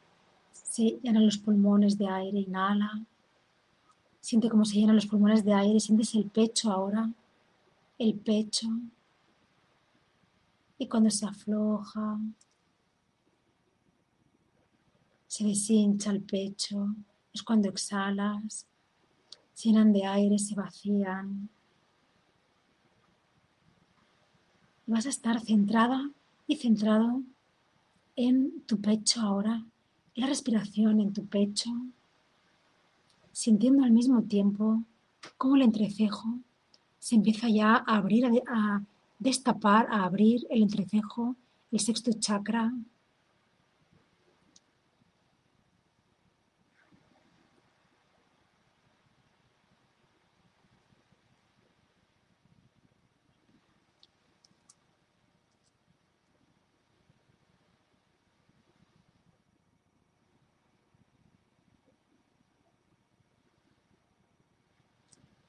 se 0.53 0.99
llenan 1.03 1.27
los 1.27 1.39
pulmones 1.39 1.97
de 1.99 2.09
aire, 2.09 2.41
inhala. 2.41 3.05
Siente 4.21 4.49
cómo 4.49 4.65
se 4.65 4.77
llenan 4.77 4.97
los 4.97 5.07
pulmones 5.07 5.45
de 5.45 5.53
aire, 5.53 5.79
sientes 5.79 6.15
el 6.15 6.31
pecho 6.31 6.73
ahora, 6.73 7.11
el 7.99 8.15
pecho. 8.15 8.69
Y 10.79 10.89
cuando 10.89 11.11
se 11.11 11.27
afloja, 11.27 12.19
se 15.29 15.45
deshincha 15.45 16.11
el 16.11 16.23
pecho, 16.23 16.95
es 17.33 17.43
cuando 17.43 17.69
exhalas, 17.69 18.67
llenan 19.63 19.93
de 19.93 20.07
aire, 20.07 20.39
se 20.39 20.55
vacían. 20.55 21.49
vas 24.87 25.07
a 25.07 25.11
estar 25.11 25.41
centrada 25.41 26.11
y 26.47 26.57
centrado 26.57 27.23
en 28.17 28.61
tu 28.67 28.81
pecho 28.81 29.21
ahora, 29.23 29.65
la 30.15 30.27
respiración 30.27 31.01
en 31.01 31.13
tu 31.13 31.25
pecho, 31.27 31.71
sintiendo 33.33 33.85
al 33.85 33.93
mismo 33.93 34.23
tiempo 34.23 34.83
cómo 35.39 35.57
el 35.57 35.63
entrecejo 35.63 36.39
se 36.99 37.15
empieza 37.15 37.49
ya 37.49 37.77
a 37.77 37.97
abrir, 37.97 38.27
a 38.27 38.83
destapar, 39.19 39.87
a 39.91 40.05
abrir 40.05 40.47
el 40.51 40.63
entrecejo, 40.63 41.37
el 41.71 41.81
sexto 41.81 42.13
chakra, 42.13 42.73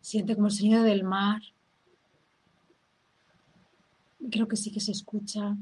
Siente 0.03 0.35
como 0.35 0.47
el 0.47 0.53
sonido 0.53 0.83
del 0.83 1.05
mar. 1.05 1.41
Creo 4.29 4.49
que 4.49 4.57
sí 4.57 4.69
que 4.69 4.81
se 4.81 4.91
escucha. 4.91 5.55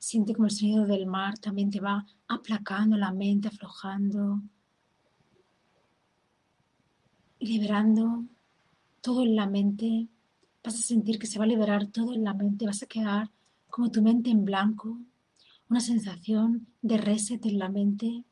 Siente 0.00 0.34
como 0.34 0.46
el 0.46 0.50
sonido 0.50 0.84
del 0.84 1.06
mar 1.06 1.38
también 1.38 1.70
te 1.70 1.78
va 1.78 2.04
aplacando 2.26 2.96
la 2.96 3.12
mente, 3.12 3.46
aflojando, 3.46 4.42
liberando 7.38 8.24
todo 9.00 9.22
en 9.22 9.36
la 9.36 9.46
mente. 9.46 10.08
Vas 10.64 10.74
a 10.74 10.82
sentir 10.82 11.20
que 11.20 11.28
se 11.28 11.38
va 11.38 11.44
a 11.44 11.48
liberar 11.54 11.86
todo 11.86 12.14
en 12.14 12.24
la 12.24 12.34
mente. 12.34 12.66
Vas 12.66 12.82
a 12.82 12.86
quedar 12.86 13.30
como 13.70 13.92
tu 13.92 14.02
mente 14.02 14.30
en 14.30 14.44
blanco. 14.44 14.98
Una 15.70 15.80
sensación 15.80 16.66
de 16.82 16.96
reset 16.96 17.46
en 17.46 17.60
la 17.60 17.68
mente, 17.68 18.24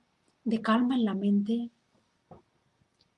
de 0.42 0.61
calma 0.61 0.96
en 0.96 1.04
la 1.04 1.14
mente, 1.14 1.70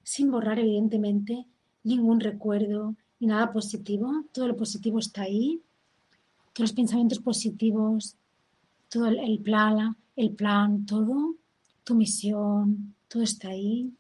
sin 0.02 0.30
borrar 0.30 0.58
evidentemente 0.58 1.46
ningún 1.84 2.20
recuerdo 2.20 2.96
ni 3.20 3.26
nada 3.26 3.52
positivo. 3.52 4.24
Todo 4.32 4.48
lo 4.48 4.56
positivo 4.56 4.98
está 4.98 5.22
ahí. 5.22 5.62
Todos 6.52 6.70
los 6.70 6.72
pensamientos 6.72 7.20
positivos, 7.20 8.16
todo 8.88 9.06
el, 9.06 9.38
plan, 9.40 9.96
el 10.16 10.30
plan, 10.32 10.86
todo, 10.86 11.36
tu 11.84 11.94
misión, 11.94 12.94
todo 13.08 13.22
está 13.22 13.48
ahí. 13.48 13.92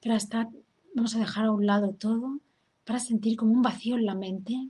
Pero 0.00 0.14
hasta 0.14 0.50
vamos 0.94 1.14
a 1.16 1.20
dejar 1.20 1.46
a 1.46 1.52
un 1.52 1.64
lado 1.66 1.94
todo 1.94 2.40
para 2.84 2.98
sentir 2.98 3.36
como 3.36 3.52
un 3.52 3.62
vacío 3.62 3.96
en 3.96 4.06
la 4.06 4.14
mente. 4.14 4.68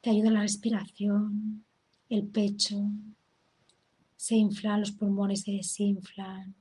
Te 0.00 0.10
ayuda 0.10 0.30
la 0.30 0.42
respiración, 0.42 1.64
el 2.10 2.26
pecho, 2.26 2.76
se 4.16 4.36
inflan, 4.36 4.80
los 4.80 4.92
pulmones 4.92 5.42
se 5.42 5.52
desinflan, 5.52 6.54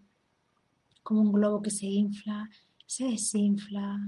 como 1.02 1.22
un 1.22 1.32
globo 1.32 1.62
que 1.62 1.72
se 1.72 1.86
infla 1.86 2.50
se 2.96 3.06
desinfla, 3.06 4.08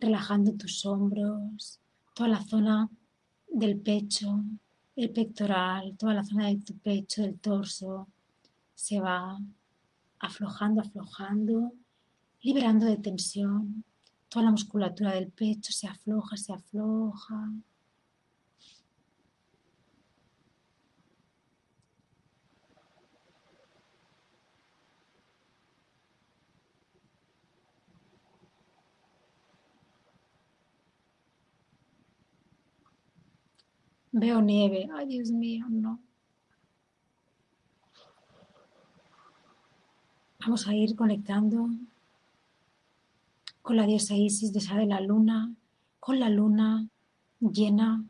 relajando 0.00 0.54
tus 0.54 0.86
hombros, 0.86 1.78
toda 2.14 2.30
la 2.30 2.42
zona 2.42 2.88
del 3.48 3.78
pecho, 3.78 4.42
el 4.96 5.10
pectoral, 5.10 5.94
toda 5.98 6.14
la 6.14 6.24
zona 6.24 6.46
de 6.46 6.56
tu 6.56 6.74
pecho, 6.78 7.20
del 7.20 7.38
torso, 7.38 8.08
se 8.74 8.98
va 8.98 9.38
aflojando, 10.20 10.80
aflojando, 10.80 11.74
liberando 12.40 12.86
de 12.86 12.96
tensión. 12.96 13.84
Toda 14.30 14.46
la 14.46 14.52
musculatura 14.52 15.12
del 15.12 15.30
pecho 15.30 15.70
se 15.70 15.86
afloja, 15.86 16.38
se 16.38 16.54
afloja. 16.54 17.52
Veo 34.12 34.42
nieve. 34.42 34.88
Ay, 34.94 35.06
Dios 35.06 35.30
mío, 35.30 35.66
no. 35.70 35.98
Vamos 40.40 40.66
a 40.68 40.74
ir 40.74 40.94
conectando 40.94 41.70
con 43.62 43.76
la 43.76 43.86
diosa 43.86 44.14
Isis, 44.14 44.52
diosa 44.52 44.76
de 44.76 44.86
la 44.86 45.00
luna, 45.00 45.54
con 45.98 46.20
la 46.20 46.28
luna 46.28 46.88
llena. 47.40 48.04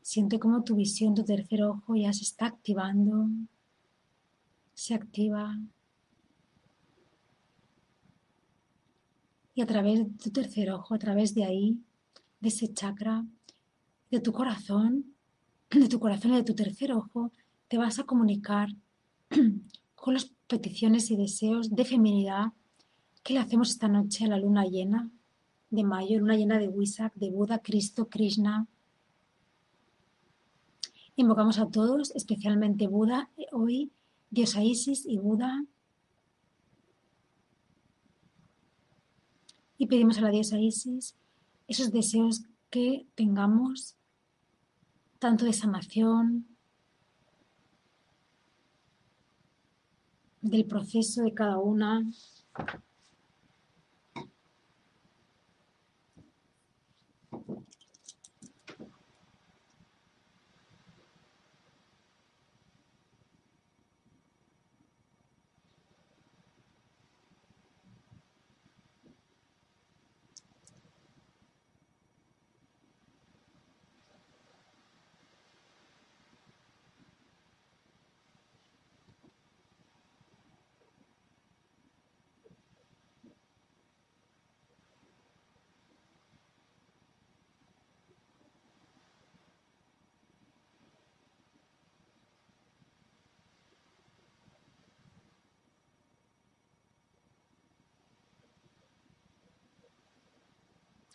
Siente 0.00 0.40
como 0.40 0.64
tu 0.64 0.74
visión, 0.74 1.14
tu 1.14 1.22
tercer 1.22 1.62
ojo 1.62 1.94
ya 1.94 2.12
se 2.12 2.24
está 2.24 2.46
activando, 2.46 3.28
se 4.74 4.94
activa. 4.94 5.58
Y 9.54 9.60
a 9.60 9.66
través 9.66 9.98
de 9.98 10.04
tu 10.22 10.30
tercer 10.30 10.70
ojo, 10.70 10.94
a 10.94 10.98
través 10.98 11.34
de 11.34 11.44
ahí, 11.44 11.78
de 12.40 12.48
ese 12.48 12.72
chakra, 12.72 13.24
de 14.10 14.20
tu 14.20 14.32
corazón, 14.32 15.14
de 15.70 15.88
tu 15.88 16.00
corazón 16.00 16.32
y 16.32 16.36
de 16.36 16.44
tu 16.44 16.54
tercer 16.54 16.92
ojo, 16.92 17.32
te 17.68 17.78
vas 17.78 17.98
a 17.98 18.04
comunicar 18.04 18.68
con 19.94 20.14
las 20.14 20.32
peticiones 20.46 21.10
y 21.10 21.16
deseos 21.16 21.70
de 21.70 21.84
feminidad 21.84 22.52
que 23.22 23.34
le 23.34 23.40
hacemos 23.40 23.70
esta 23.70 23.88
noche 23.88 24.24
a 24.24 24.28
la 24.28 24.38
luna 24.38 24.64
llena 24.64 25.10
de 25.72 25.84
mayo, 25.84 26.18
luna 26.18 26.36
llena 26.36 26.58
de 26.58 26.68
Wisak, 26.68 27.14
de 27.14 27.30
Buda, 27.30 27.60
Cristo, 27.60 28.08
Krishna. 28.08 28.66
Invocamos 31.16 31.58
a 31.58 31.66
todos, 31.70 32.14
especialmente 32.14 32.88
Buda, 32.88 33.30
hoy, 33.52 33.90
diosa 34.30 34.62
Isis 34.62 35.06
y 35.06 35.16
Buda, 35.16 35.64
y 39.82 39.86
pedimos 39.86 40.16
a 40.18 40.20
la 40.20 40.30
diosa 40.30 40.60
Isis 40.60 41.16
esos 41.66 41.90
deseos 41.90 42.44
que 42.70 43.04
tengamos, 43.16 43.96
tanto 45.18 45.44
de 45.44 45.52
sanación, 45.52 46.46
del 50.40 50.66
proceso 50.66 51.24
de 51.24 51.34
cada 51.34 51.58
una, 51.58 52.08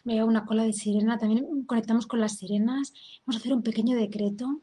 Veo 0.07 0.25
una 0.25 0.45
cola 0.45 0.63
de 0.63 0.71
sirena. 0.71 1.17
También 1.17 1.65
conectamos 1.65 2.07
con 2.07 2.21
las 2.21 2.37
sirenas. 2.37 2.93
Vamos 3.25 3.35
a 3.35 3.39
hacer 3.39 3.51
un 3.51 3.61
pequeño 3.61 3.97
decreto 3.97 4.61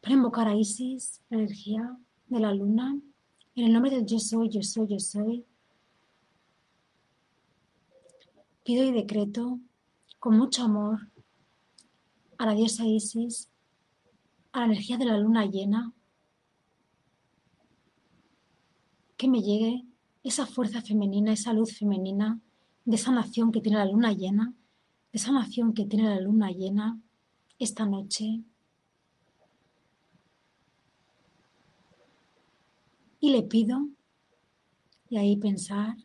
para 0.00 0.14
invocar 0.14 0.48
a 0.48 0.56
Isis, 0.56 1.22
la 1.30 1.38
energía 1.38 1.96
de 2.26 2.40
la 2.40 2.52
luna. 2.52 2.98
En 3.54 3.64
el 3.64 3.72
nombre 3.72 3.92
del 3.92 4.06
yo 4.06 4.18
soy, 4.18 4.48
yo 4.48 4.60
soy, 4.64 4.88
yo 4.88 4.98
soy. 4.98 5.44
Pido 8.64 8.82
y 8.82 8.90
decreto 8.90 9.60
con 10.18 10.36
mucho 10.36 10.64
amor 10.64 11.12
a 12.36 12.46
la 12.46 12.54
diosa 12.54 12.84
Isis, 12.84 13.48
a 14.50 14.58
la 14.58 14.66
energía 14.66 14.98
de 14.98 15.04
la 15.04 15.16
luna 15.16 15.46
llena, 15.46 15.92
que 19.16 19.28
me 19.28 19.42
llegue 19.42 19.84
esa 20.24 20.44
fuerza 20.44 20.82
femenina, 20.82 21.32
esa 21.32 21.52
luz 21.52 21.78
femenina 21.78 22.40
de 22.84 22.96
esa 22.96 23.12
nación 23.12 23.52
que 23.52 23.60
tiene 23.60 23.78
la 23.78 23.86
luna 23.86 24.12
llena, 24.12 24.54
de 25.12 25.18
esa 25.18 25.32
nación 25.32 25.72
que 25.72 25.86
tiene 25.86 26.08
la 26.08 26.20
luna 26.20 26.50
llena 26.50 27.00
esta 27.58 27.86
noche. 27.86 28.42
Y 33.20 33.30
le 33.30 33.42
pido, 33.42 33.88
y 35.08 35.16
ahí 35.16 35.36
pensar, 35.36 35.96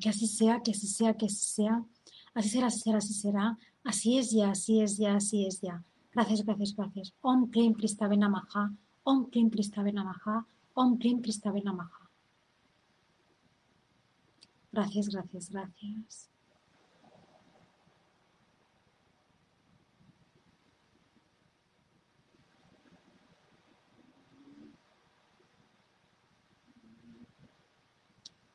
que 0.00 0.08
así 0.08 0.26
sea, 0.26 0.60
que 0.62 0.72
así 0.72 0.86
sea, 0.86 1.14
que 1.14 1.26
así 1.26 1.44
sea. 1.44 1.84
Así 2.34 2.48
será, 2.50 2.66
así 2.66 2.80
será, 2.80 2.98
así 2.98 3.14
será. 3.14 3.58
Así 3.84 4.18
es 4.18 4.30
ya, 4.32 4.50
así 4.50 4.80
es 4.80 4.98
ya, 4.98 5.16
así 5.16 5.46
es 5.46 5.60
ya. 5.60 5.84
Gracias, 6.12 6.44
gracias, 6.44 6.74
gracias. 6.74 7.14
Om 7.20 7.50
Klim 7.50 7.74
Kristavena 7.74 8.28
Maha. 8.28 8.72
Om 9.04 9.30
Klim 9.30 9.50
Kristavena 9.50 10.04
Maha. 10.04 10.46
Om 10.74 10.98
Klim 10.98 11.22
Kristavena 11.22 11.72
Maha. 11.72 12.10
Gracias, 14.72 15.08
gracias, 15.08 15.50
gracias. 15.50 16.30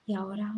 Y 0.05 0.13
ahora 0.13 0.53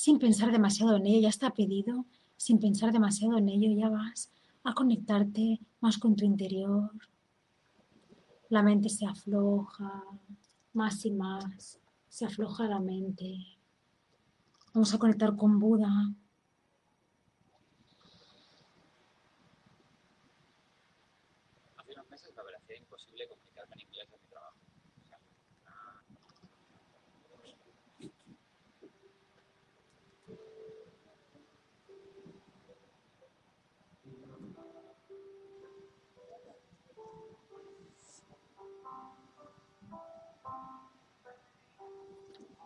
sin 0.00 0.18
pensar 0.18 0.50
demasiado 0.50 0.96
en 0.96 1.04
ello, 1.04 1.20
ya 1.20 1.28
está 1.28 1.50
pedido, 1.50 2.06
sin 2.38 2.58
pensar 2.58 2.90
demasiado 2.90 3.36
en 3.36 3.50
ello, 3.50 3.70
ya 3.78 3.90
vas 3.90 4.32
a 4.64 4.72
conectarte 4.72 5.60
más 5.80 5.98
con 5.98 6.16
tu 6.16 6.24
interior. 6.24 6.90
La 8.48 8.62
mente 8.62 8.88
se 8.88 9.04
afloja 9.04 10.02
más 10.72 11.04
y 11.04 11.10
más, 11.10 11.78
se 12.08 12.24
afloja 12.24 12.66
la 12.66 12.80
mente. 12.80 13.58
Vamos 14.72 14.94
a 14.94 14.98
conectar 14.98 15.36
con 15.36 15.58
Buda. 15.58 16.14
Hace 21.76 21.92
unos 21.92 22.08
meses 22.08 22.32
me 22.66 22.76
imposible 22.76 23.28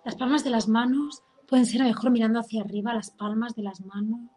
Las 0.05 0.17
palmas 0.17 0.45
de 0.45 0.51
las 0.51 0.69
manos 0.69 1.23
pueden 1.49 1.65
ser 1.65 1.83
mejor 1.83 2.11
mirando 2.11 2.39
hacia 2.39 2.61
arriba, 2.61 2.93
las 2.93 3.11
palmas 3.11 3.55
de 3.55 3.63
las 3.63 3.81
manos. 3.81 4.29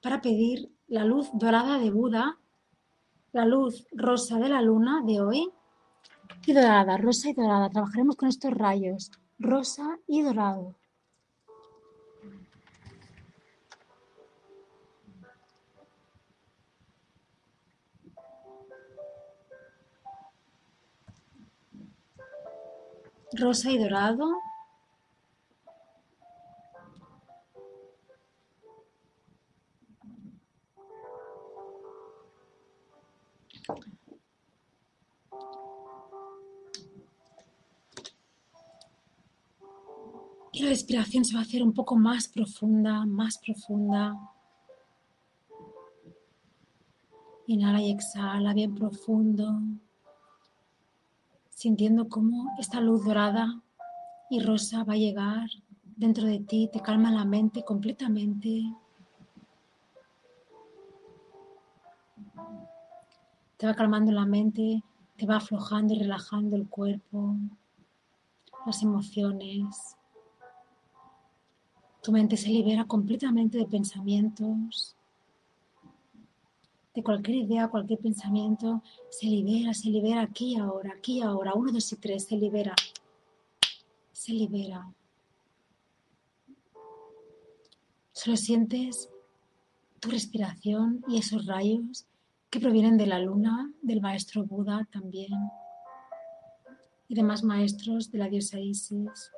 Para 0.00 0.22
pedir 0.22 0.70
la 0.88 1.04
luz 1.04 1.28
dorada 1.34 1.78
de 1.78 1.90
Buda, 1.90 2.38
la 3.32 3.44
luz 3.44 3.86
rosa 3.92 4.38
de 4.38 4.48
la 4.48 4.62
luna 4.62 5.02
de 5.04 5.20
hoy 5.20 5.50
y 6.46 6.52
dorada, 6.54 6.96
rosa 6.96 7.28
y 7.28 7.34
dorada. 7.34 7.68
Trabajaremos 7.68 8.16
con 8.16 8.28
estos 8.28 8.54
rayos, 8.54 9.10
rosa 9.38 9.98
y 10.06 10.22
dorado. 10.22 10.76
Rosa 23.36 23.70
y 23.70 23.78
dorado. 23.78 24.28
Y 40.52 40.62
la 40.62 40.70
respiración 40.70 41.24
se 41.24 41.34
va 41.34 41.40
a 41.40 41.42
hacer 41.42 41.62
un 41.62 41.74
poco 41.74 41.96
más 41.96 42.28
profunda, 42.28 43.04
más 43.04 43.38
profunda. 43.44 44.14
Inhala 47.46 47.80
y 47.80 47.90
exhala 47.90 48.54
bien 48.54 48.74
profundo 48.74 49.60
sintiendo 51.66 52.08
cómo 52.08 52.54
esta 52.60 52.80
luz 52.80 53.04
dorada 53.04 53.60
y 54.30 54.38
rosa 54.38 54.84
va 54.84 54.92
a 54.92 54.96
llegar 54.96 55.48
dentro 55.96 56.24
de 56.24 56.38
ti, 56.38 56.70
te 56.72 56.78
calma 56.80 57.10
la 57.10 57.24
mente 57.24 57.64
completamente. 57.64 58.72
Te 63.56 63.66
va 63.66 63.74
calmando 63.74 64.12
la 64.12 64.26
mente, 64.26 64.80
te 65.16 65.26
va 65.26 65.38
aflojando 65.38 65.92
y 65.94 65.98
relajando 65.98 66.54
el 66.54 66.68
cuerpo, 66.68 67.34
las 68.64 68.80
emociones. 68.84 69.96
Tu 72.00 72.12
mente 72.12 72.36
se 72.36 72.50
libera 72.50 72.84
completamente 72.84 73.58
de 73.58 73.66
pensamientos 73.66 74.95
de 76.96 77.02
cualquier 77.02 77.36
idea, 77.36 77.68
cualquier 77.68 77.98
pensamiento, 77.98 78.82
se 79.10 79.26
libera, 79.26 79.74
se 79.74 79.90
libera 79.90 80.22
aquí 80.22 80.54
y 80.54 80.56
ahora, 80.56 80.94
aquí 80.96 81.18
y 81.18 81.20
ahora, 81.20 81.52
uno, 81.54 81.70
dos 81.70 81.92
y 81.92 81.96
tres, 81.96 82.24
se 82.24 82.36
libera, 82.36 82.74
se 84.12 84.32
libera. 84.32 84.90
Solo 88.12 88.38
sientes 88.38 89.10
tu 90.00 90.08
respiración 90.08 91.04
y 91.06 91.18
esos 91.18 91.44
rayos 91.44 92.06
que 92.48 92.60
provienen 92.60 92.96
de 92.96 93.06
la 93.06 93.18
luna, 93.18 93.70
del 93.82 94.00
maestro 94.00 94.44
Buda 94.44 94.88
también 94.90 95.34
y 97.08 97.14
demás 97.14 97.44
maestros 97.44 98.10
de 98.10 98.18
la 98.18 98.28
diosa 98.28 98.58
Isis. 98.58 99.30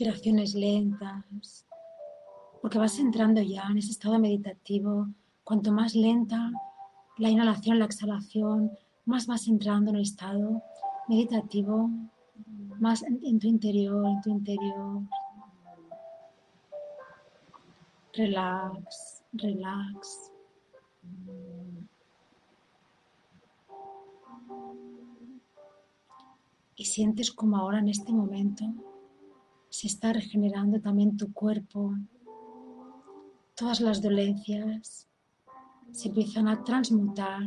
Respiraciones 0.00 0.54
lentas, 0.54 1.66
porque 2.62 2.78
vas 2.78 2.98
entrando 2.98 3.42
ya 3.42 3.64
en 3.70 3.76
ese 3.76 3.90
estado 3.90 4.18
meditativo. 4.18 5.08
Cuanto 5.44 5.72
más 5.72 5.94
lenta 5.94 6.50
la 7.18 7.28
inhalación, 7.28 7.78
la 7.78 7.84
exhalación, 7.84 8.70
más 9.04 9.26
vas 9.26 9.46
entrando 9.46 9.90
en 9.90 9.96
el 9.96 10.02
estado 10.02 10.62
meditativo, 11.06 11.90
más 12.78 13.02
en, 13.02 13.38
tu 13.38 13.46
interior, 13.46 14.06
en 14.06 14.20
tu 14.22 14.30
interior. 14.30 15.02
Relax, 18.14 19.22
relax. 19.34 20.32
Y 26.76 26.84
sientes 26.86 27.30
como 27.30 27.58
ahora 27.58 27.80
en 27.80 27.88
este 27.90 28.12
momento 28.12 28.64
se 29.70 29.86
está 29.86 30.12
regenerando 30.12 30.80
también 30.80 31.16
tu 31.16 31.32
cuerpo. 31.32 31.94
Todas 33.54 33.80
las 33.80 34.02
dolencias 34.02 35.08
se 35.92 36.08
empiezan 36.08 36.48
a 36.48 36.62
transmutar. 36.64 37.46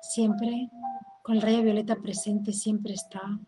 Siempre 0.00 0.70
con 1.22 1.36
el 1.36 1.42
rayo 1.42 1.62
violeta 1.62 1.96
presente, 1.96 2.52
siempre 2.52 2.94
está. 2.94 3.38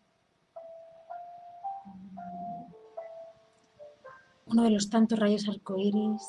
Uno 4.47 4.63
de 4.63 4.71
los 4.71 4.89
tantos 4.89 5.19
rayos 5.19 5.49
arcoíris 5.49 6.23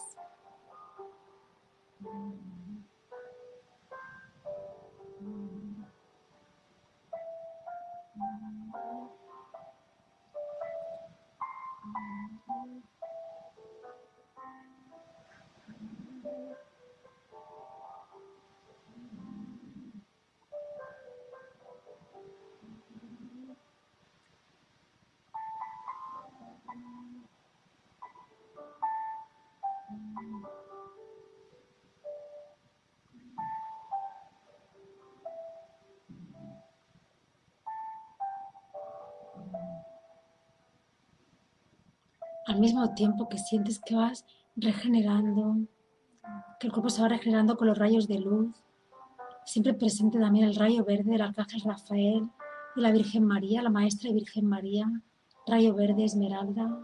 al 42.47 42.59
mismo 42.59 42.93
tiempo 42.93 43.27
que 43.27 43.37
sientes 43.37 43.79
que 43.79 43.95
vas 43.95 44.25
regenerando, 44.55 45.57
que 46.59 46.67
el 46.67 46.73
cuerpo 46.73 46.89
se 46.89 47.01
va 47.01 47.09
regenerando 47.09 47.57
con 47.57 47.67
los 47.67 47.77
rayos 47.77 48.07
de 48.07 48.19
luz, 48.19 48.55
siempre 49.45 49.73
presente 49.73 50.17
también 50.17 50.45
el 50.45 50.55
rayo 50.55 50.83
verde 50.85 51.11
del 51.11 51.21
Arcángel 51.21 51.61
Rafael 51.61 52.29
y 52.75 52.81
la 52.81 52.91
Virgen 52.91 53.25
María, 53.25 53.61
la 53.61 53.69
Maestra 53.69 54.09
y 54.09 54.13
Virgen 54.13 54.45
María, 54.45 54.89
rayo 55.45 55.75
verde 55.75 56.05
esmeralda. 56.05 56.79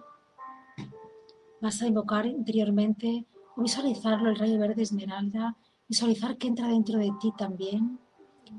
Vas 1.61 1.81
a 1.81 1.87
invocar 1.87 2.25
interiormente 2.25 3.25
o 3.55 3.61
visualizarlo, 3.61 4.29
el 4.29 4.35
rayo 4.35 4.59
verde 4.59 4.81
esmeralda, 4.81 5.55
visualizar 5.87 6.37
que 6.37 6.47
entra 6.47 6.67
dentro 6.67 6.99
de 6.99 7.11
ti 7.21 7.31
también 7.37 7.99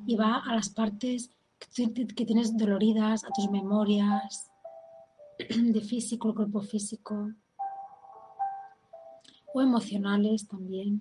y 0.06 0.16
va 0.16 0.36
a 0.36 0.54
las 0.54 0.70
partes 0.70 1.30
que 1.58 2.24
tienes 2.24 2.56
doloridas, 2.56 3.24
a 3.24 3.28
tus 3.28 3.50
memorias, 3.50 4.50
de 5.48 5.80
físico, 5.80 6.28
el 6.28 6.34
cuerpo 6.34 6.60
físico, 6.60 7.32
o 9.52 9.62
emocionales 9.62 10.46
también. 10.48 11.00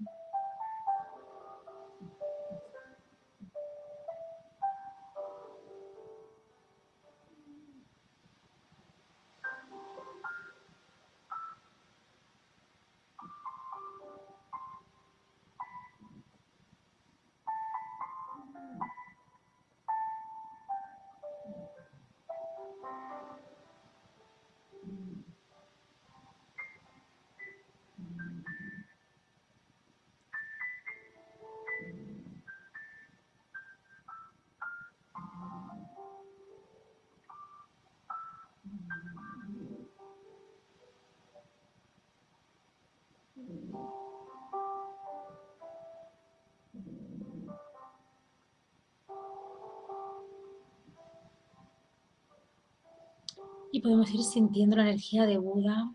Y 53.74 53.82
podemos 53.82 54.14
ir 54.14 54.22
sintiendo 54.22 54.76
la 54.76 54.84
energía 54.84 55.26
de 55.26 55.40
Buda. 55.40 55.92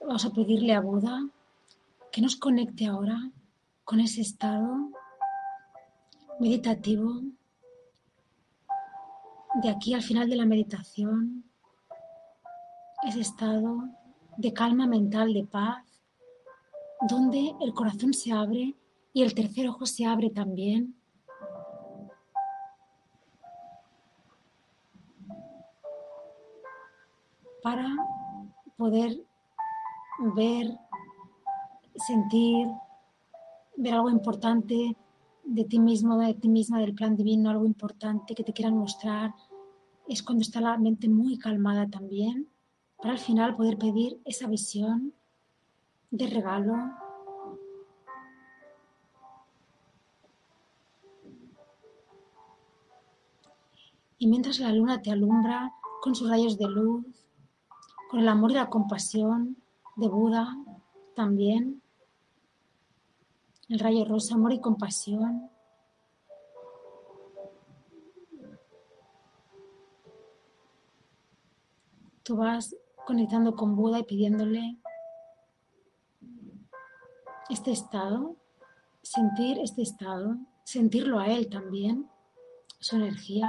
Vamos 0.00 0.22
a 0.26 0.30
pedirle 0.30 0.74
a 0.74 0.80
Buda 0.80 1.26
que 2.12 2.20
nos 2.20 2.36
conecte 2.36 2.84
ahora 2.84 3.30
con 3.84 4.00
ese 4.00 4.20
estado 4.20 4.90
meditativo 6.38 7.22
de 9.62 9.70
aquí 9.70 9.94
al 9.94 10.02
final 10.02 10.28
de 10.28 10.36
la 10.36 10.44
meditación, 10.44 11.44
ese 13.08 13.20
estado 13.20 13.88
de 14.36 14.52
calma 14.52 14.86
mental, 14.86 15.32
de 15.32 15.44
paz, 15.44 16.02
donde 17.08 17.54
el 17.62 17.72
corazón 17.72 18.12
se 18.12 18.30
abre 18.30 18.74
y 19.14 19.22
el 19.22 19.32
tercer 19.32 19.70
ojo 19.70 19.86
se 19.86 20.04
abre 20.04 20.28
también 20.28 20.99
para 27.62 27.86
poder 28.76 29.22
ver, 30.34 30.78
sentir, 31.94 32.68
ver 33.76 33.94
algo 33.94 34.10
importante 34.10 34.96
de 35.44 35.64
ti 35.64 35.78
mismo, 35.78 36.18
de 36.18 36.34
ti 36.34 36.48
misma, 36.48 36.78
del 36.78 36.94
plan 36.94 37.16
divino, 37.16 37.50
algo 37.50 37.66
importante 37.66 38.34
que 38.34 38.44
te 38.44 38.52
quieran 38.52 38.76
mostrar. 38.76 39.34
Es 40.08 40.22
cuando 40.22 40.42
está 40.42 40.60
la 40.60 40.78
mente 40.78 41.08
muy 41.08 41.38
calmada 41.38 41.88
también, 41.88 42.48
para 42.96 43.12
al 43.12 43.18
final 43.18 43.56
poder 43.56 43.78
pedir 43.78 44.20
esa 44.24 44.46
visión 44.46 45.14
de 46.10 46.26
regalo. 46.26 46.74
Y 54.18 54.26
mientras 54.26 54.60
la 54.60 54.72
luna 54.72 55.00
te 55.00 55.10
alumbra 55.10 55.72
con 56.02 56.14
sus 56.14 56.28
rayos 56.28 56.58
de 56.58 56.68
luz, 56.68 57.29
con 58.10 58.18
el 58.18 58.28
amor 58.28 58.50
y 58.50 58.54
la 58.54 58.68
compasión 58.68 59.56
de 59.94 60.08
Buda 60.08 60.56
también. 61.14 61.80
El 63.68 63.78
rayo 63.78 64.04
rosa, 64.04 64.34
amor 64.34 64.52
y 64.52 64.60
compasión. 64.60 65.48
Tú 72.24 72.36
vas 72.36 72.74
conectando 73.06 73.54
con 73.54 73.76
Buda 73.76 74.00
y 74.00 74.02
pidiéndole 74.02 74.76
este 77.48 77.70
estado, 77.70 78.34
sentir 79.02 79.58
este 79.60 79.82
estado, 79.82 80.36
sentirlo 80.64 81.20
a 81.20 81.28
él 81.28 81.48
también, 81.48 82.08
su 82.80 82.96
energía, 82.96 83.48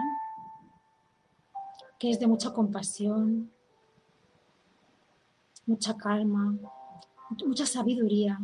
que 1.97 2.11
es 2.11 2.19
de 2.19 2.27
mucha 2.27 2.53
compasión, 2.53 3.51
mucha 5.65 5.95
calma, 5.97 6.55
mucha 7.45 7.65
sabiduría. 7.65 8.39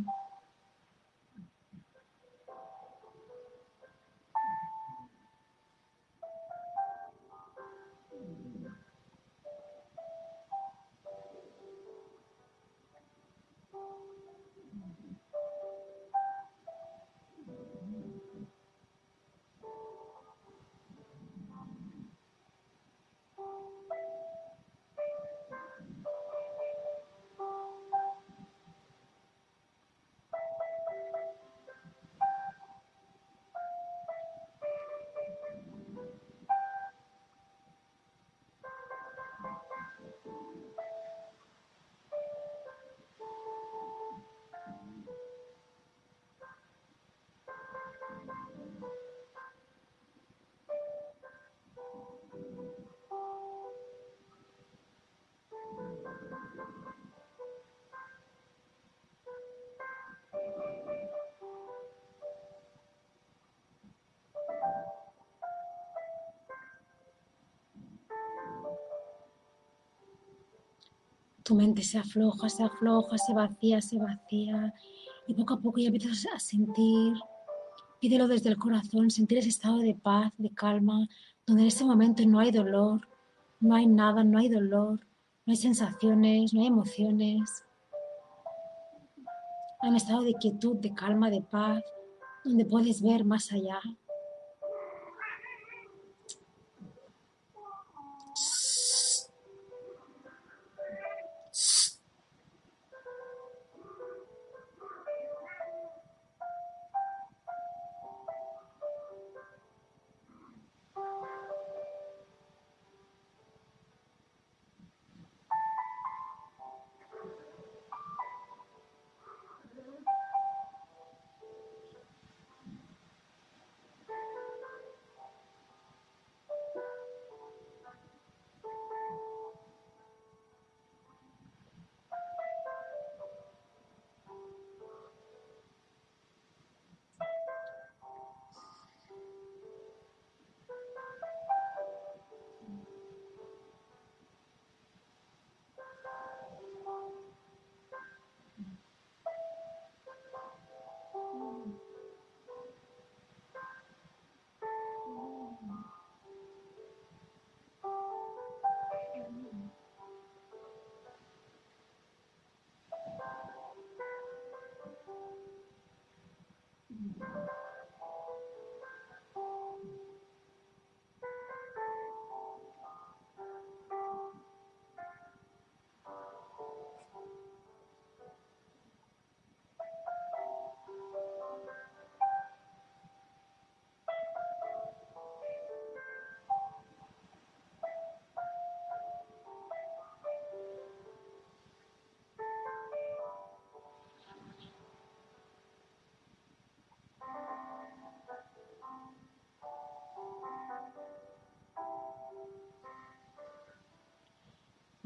Tu 71.48 71.56
mente 71.56 71.82
se 71.82 71.98
afloja, 71.98 72.50
se 72.50 72.62
afloja, 72.62 73.18
se 73.18 73.34
vacía, 73.34 73.82
se 73.82 73.98
vacía. 73.98 74.74
Y 75.28 75.34
poco 75.34 75.54
a 75.54 75.62
poco 75.62 75.80
ya 75.80 75.88
empiezas 75.88 76.26
a 76.36 76.40
sentir, 76.40 77.14
pídelo 78.02 78.28
desde 78.28 78.50
el 78.50 78.58
corazón, 78.58 79.10
sentir 79.10 79.38
ese 79.38 79.48
estado 79.48 79.78
de 79.78 79.96
paz, 79.96 80.34
de 80.38 80.50
calma, 80.50 81.08
donde 81.46 81.62
en 81.62 81.68
ese 81.70 81.86
momento 81.86 82.22
no 82.26 82.40
hay 82.40 82.52
dolor, 82.52 83.08
no 83.62 83.76
hay 83.76 83.88
nada, 83.88 84.26
no 84.26 84.40
hay 84.40 84.50
dolor, 84.50 85.00
no 85.46 85.52
hay 85.52 85.56
sensaciones, 85.56 86.54
no 86.54 86.60
hay 86.60 86.68
emociones. 86.68 87.50
Hay 89.80 89.90
un 89.90 89.96
estado 89.96 90.24
de 90.24 90.34
quietud, 90.34 90.76
de 90.76 90.94
calma, 90.94 91.30
de 91.30 91.40
paz, 91.40 91.82
donde 92.44 92.66
puedes 92.66 93.02
ver 93.02 93.24
más 93.24 93.54
allá. 93.54 93.80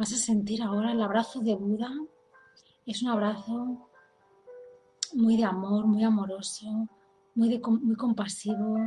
Vas 0.01 0.13
a 0.13 0.17
sentir 0.17 0.63
ahora 0.63 0.93
el 0.93 1.01
abrazo 1.03 1.41
de 1.41 1.53
Buda. 1.53 1.91
Es 2.87 3.03
un 3.03 3.09
abrazo 3.09 3.87
muy 5.13 5.37
de 5.37 5.45
amor, 5.45 5.85
muy 5.85 6.03
amoroso, 6.03 6.65
muy, 7.35 7.61
muy 7.83 7.95
compasivo, 7.95 8.79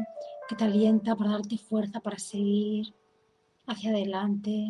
que 0.49 0.57
te 0.57 0.65
alienta 0.65 1.15
para 1.15 1.31
darte 1.31 1.57
fuerza 1.57 2.01
para 2.01 2.19
seguir 2.19 2.93
hacia 3.69 3.91
adelante. 3.91 4.67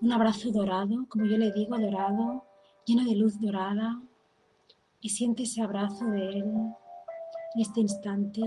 Un 0.00 0.12
abrazo 0.12 0.52
dorado, 0.52 1.06
como 1.08 1.24
yo 1.24 1.36
le 1.36 1.50
digo, 1.50 1.76
dorado, 1.76 2.44
lleno 2.86 3.02
de 3.02 3.16
luz 3.16 3.40
dorada. 3.40 4.00
Y 5.00 5.08
siente 5.08 5.42
ese 5.42 5.60
abrazo 5.60 6.04
de 6.04 6.28
él 6.28 6.44
en 6.44 7.60
este 7.60 7.80
instante. 7.80 8.42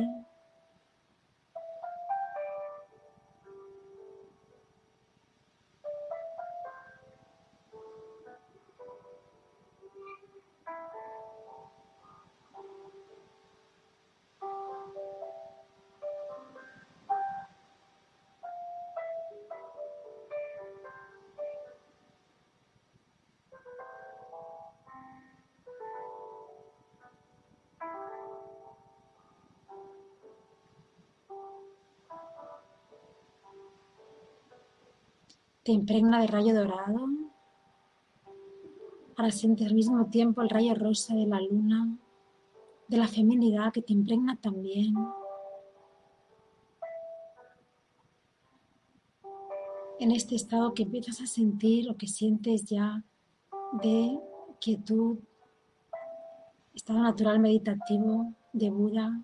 Te 35.67 35.73
impregna 35.73 36.21
de 36.21 36.27
rayo 36.27 36.55
dorado 36.55 37.09
para 39.17 39.31
sentir 39.31 39.67
al 39.67 39.73
mismo 39.73 40.05
tiempo 40.05 40.41
el 40.41 40.49
rayo 40.49 40.73
rosa 40.73 41.13
de 41.13 41.25
la 41.25 41.41
luna, 41.41 41.97
de 42.87 42.95
la 42.95 43.05
feminidad 43.09 43.73
que 43.73 43.81
te 43.81 43.91
impregna 43.91 44.37
también. 44.37 44.95
En 49.99 50.11
este 50.11 50.35
estado 50.35 50.73
que 50.73 50.83
empiezas 50.83 51.19
a 51.19 51.27
sentir 51.27 51.91
o 51.91 51.97
que 51.97 52.07
sientes 52.07 52.63
ya 52.63 53.03
de 53.83 54.17
quietud, 54.61 55.17
estado 56.73 56.99
natural 56.99 57.39
meditativo 57.39 58.33
de 58.53 58.69
Buda, 58.69 59.21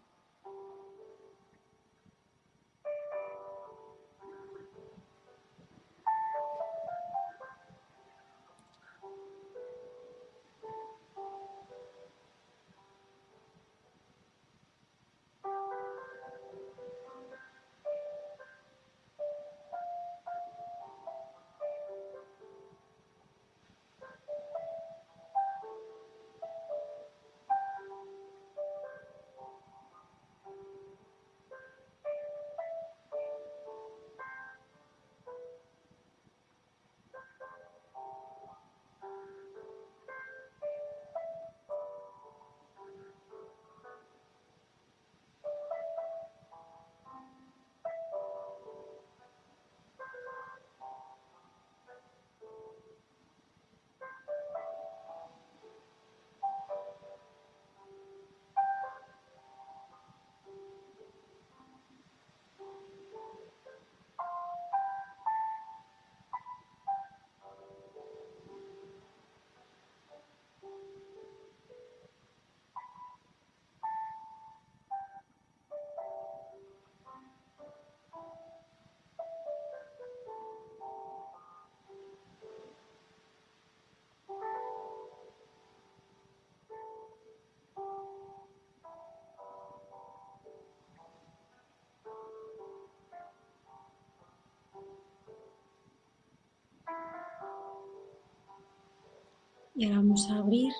Y 99.75 99.85
ahora 99.85 99.97
vamos 99.97 100.29
a 100.29 100.37
abrir, 100.37 100.71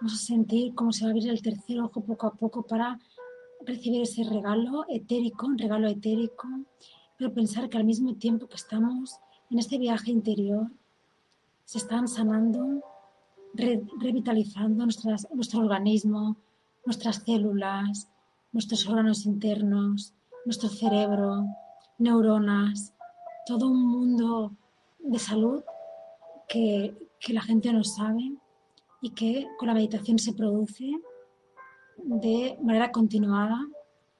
vamos 0.00 0.14
a 0.14 0.24
sentir 0.24 0.74
cómo 0.74 0.92
se 0.92 1.04
va 1.04 1.08
a 1.08 1.12
abrir 1.12 1.28
el 1.28 1.42
tercer 1.42 1.80
ojo 1.80 2.00
poco 2.00 2.26
a 2.26 2.32
poco 2.32 2.62
para 2.62 2.98
recibir 3.66 4.02
ese 4.02 4.24
regalo 4.24 4.84
etérico, 4.88 5.46
un 5.46 5.58
regalo 5.58 5.86
etérico, 5.88 6.48
pero 7.18 7.34
pensar 7.34 7.68
que 7.68 7.76
al 7.76 7.84
mismo 7.84 8.14
tiempo 8.14 8.48
que 8.48 8.56
estamos 8.56 9.18
en 9.50 9.58
este 9.58 9.76
viaje 9.76 10.10
interior, 10.10 10.70
se 11.64 11.78
están 11.78 12.08
sanando, 12.08 12.82
revitalizando 13.54 14.86
nuestro 14.86 15.60
organismo, 15.60 16.36
nuestras 16.86 17.16
células, 17.16 18.08
nuestros 18.52 18.88
órganos 18.88 19.26
internos, 19.26 20.14
nuestro 20.46 20.68
cerebro, 20.68 21.44
neuronas, 21.98 22.94
todo 23.46 23.68
un 23.68 23.84
mundo 23.86 24.56
de 24.98 25.18
salud 25.18 25.62
que, 26.50 26.96
la 27.28 27.42
gente 27.42 27.72
no 27.72 27.84
sabe 27.84 28.32
y 29.00 29.10
que 29.10 29.46
con 29.58 29.68
la 29.68 29.74
meditación 29.74 30.18
se 30.18 30.32
produce 30.32 30.90
de 31.96 32.58
manera 32.60 32.90
continuada, 32.90 33.66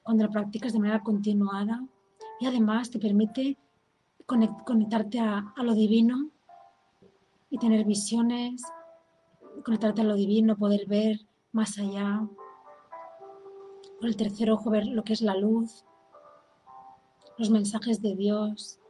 cuando 0.01 0.23
la 0.23 0.29
practicas 0.29 0.73
de 0.73 0.79
manera 0.79 1.01
continuada. 1.01 1.83
Y 2.39 2.45
además 2.47 2.89
te 2.89 2.99
permite 2.99 3.57
conectarte 4.25 5.19
a, 5.19 5.53
a 5.55 5.63
lo 5.63 5.75
divino 5.75 6.29
y 7.49 7.57
tener 7.57 7.85
visiones, 7.85 8.63
conectarte 9.65 10.01
a 10.01 10.05
lo 10.05 10.15
divino, 10.15 10.55
poder 10.55 10.87
ver 10.87 11.19
más 11.51 11.77
allá, 11.77 12.27
con 13.99 14.07
el 14.07 14.15
tercer 14.15 14.49
ojo 14.51 14.69
ver 14.69 14.87
lo 14.87 15.03
que 15.03 15.13
es 15.13 15.21
la 15.21 15.35
luz, 15.35 15.83
los 17.37 17.49
mensajes 17.49 18.01
de 18.01 18.15
Dios, 18.15 18.80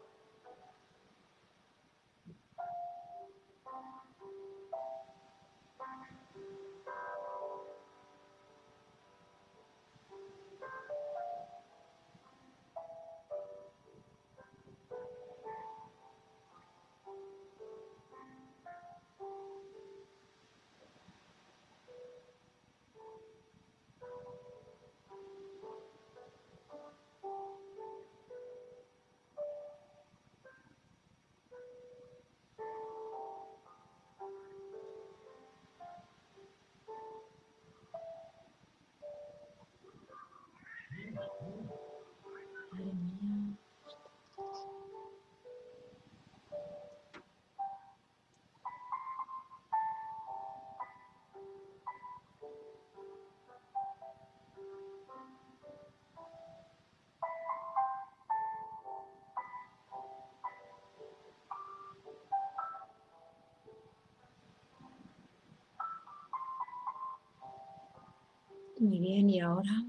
Muy 68.82 68.98
bien, 68.98 69.30
y 69.30 69.40
ahora 69.40 69.86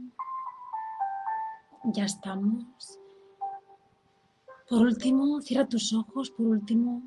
ya 1.84 2.04
estamos. 2.04 3.00
Por 4.68 4.82
último, 4.82 5.40
cierra 5.40 5.66
tus 5.66 5.94
ojos. 5.94 6.30
Por 6.30 6.46
último, 6.46 7.02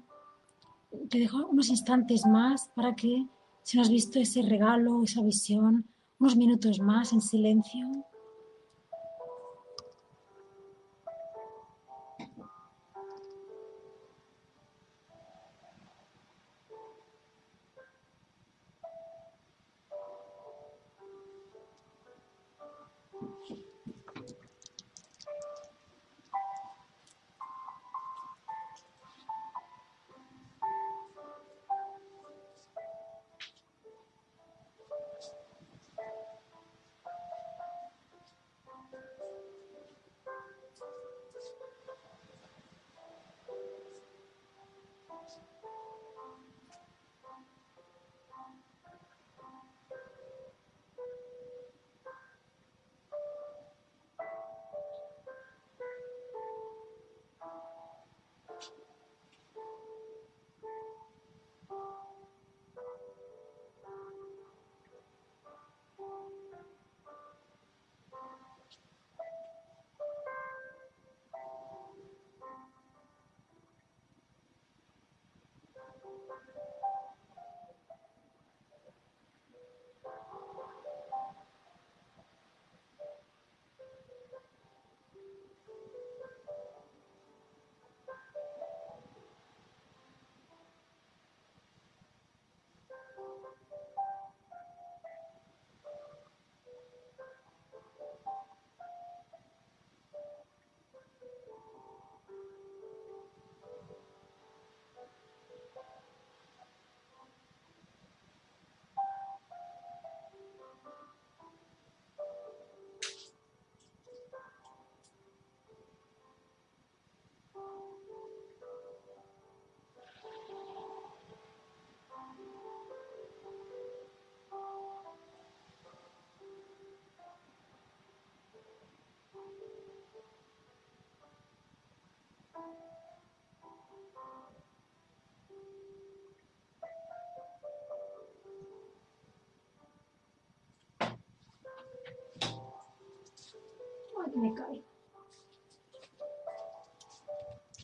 te 1.11 1.19
dejo 1.19 1.45
unos 1.45 1.69
instantes 1.69 2.25
más 2.25 2.71
para 2.73 2.95
que, 2.95 3.27
si 3.61 3.77
no 3.77 3.83
has 3.83 3.89
visto 3.91 4.17
ese 4.17 4.41
regalo, 4.41 5.03
esa 5.03 5.21
visión, 5.21 5.85
unos 6.17 6.35
minutos 6.35 6.79
más 6.79 7.13
en 7.13 7.21
silencio. 7.21 7.94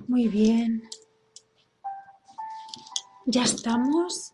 Muy 0.08 0.28
bien. 0.28 0.84
Ya 3.26 3.44
estamos. 3.44 4.34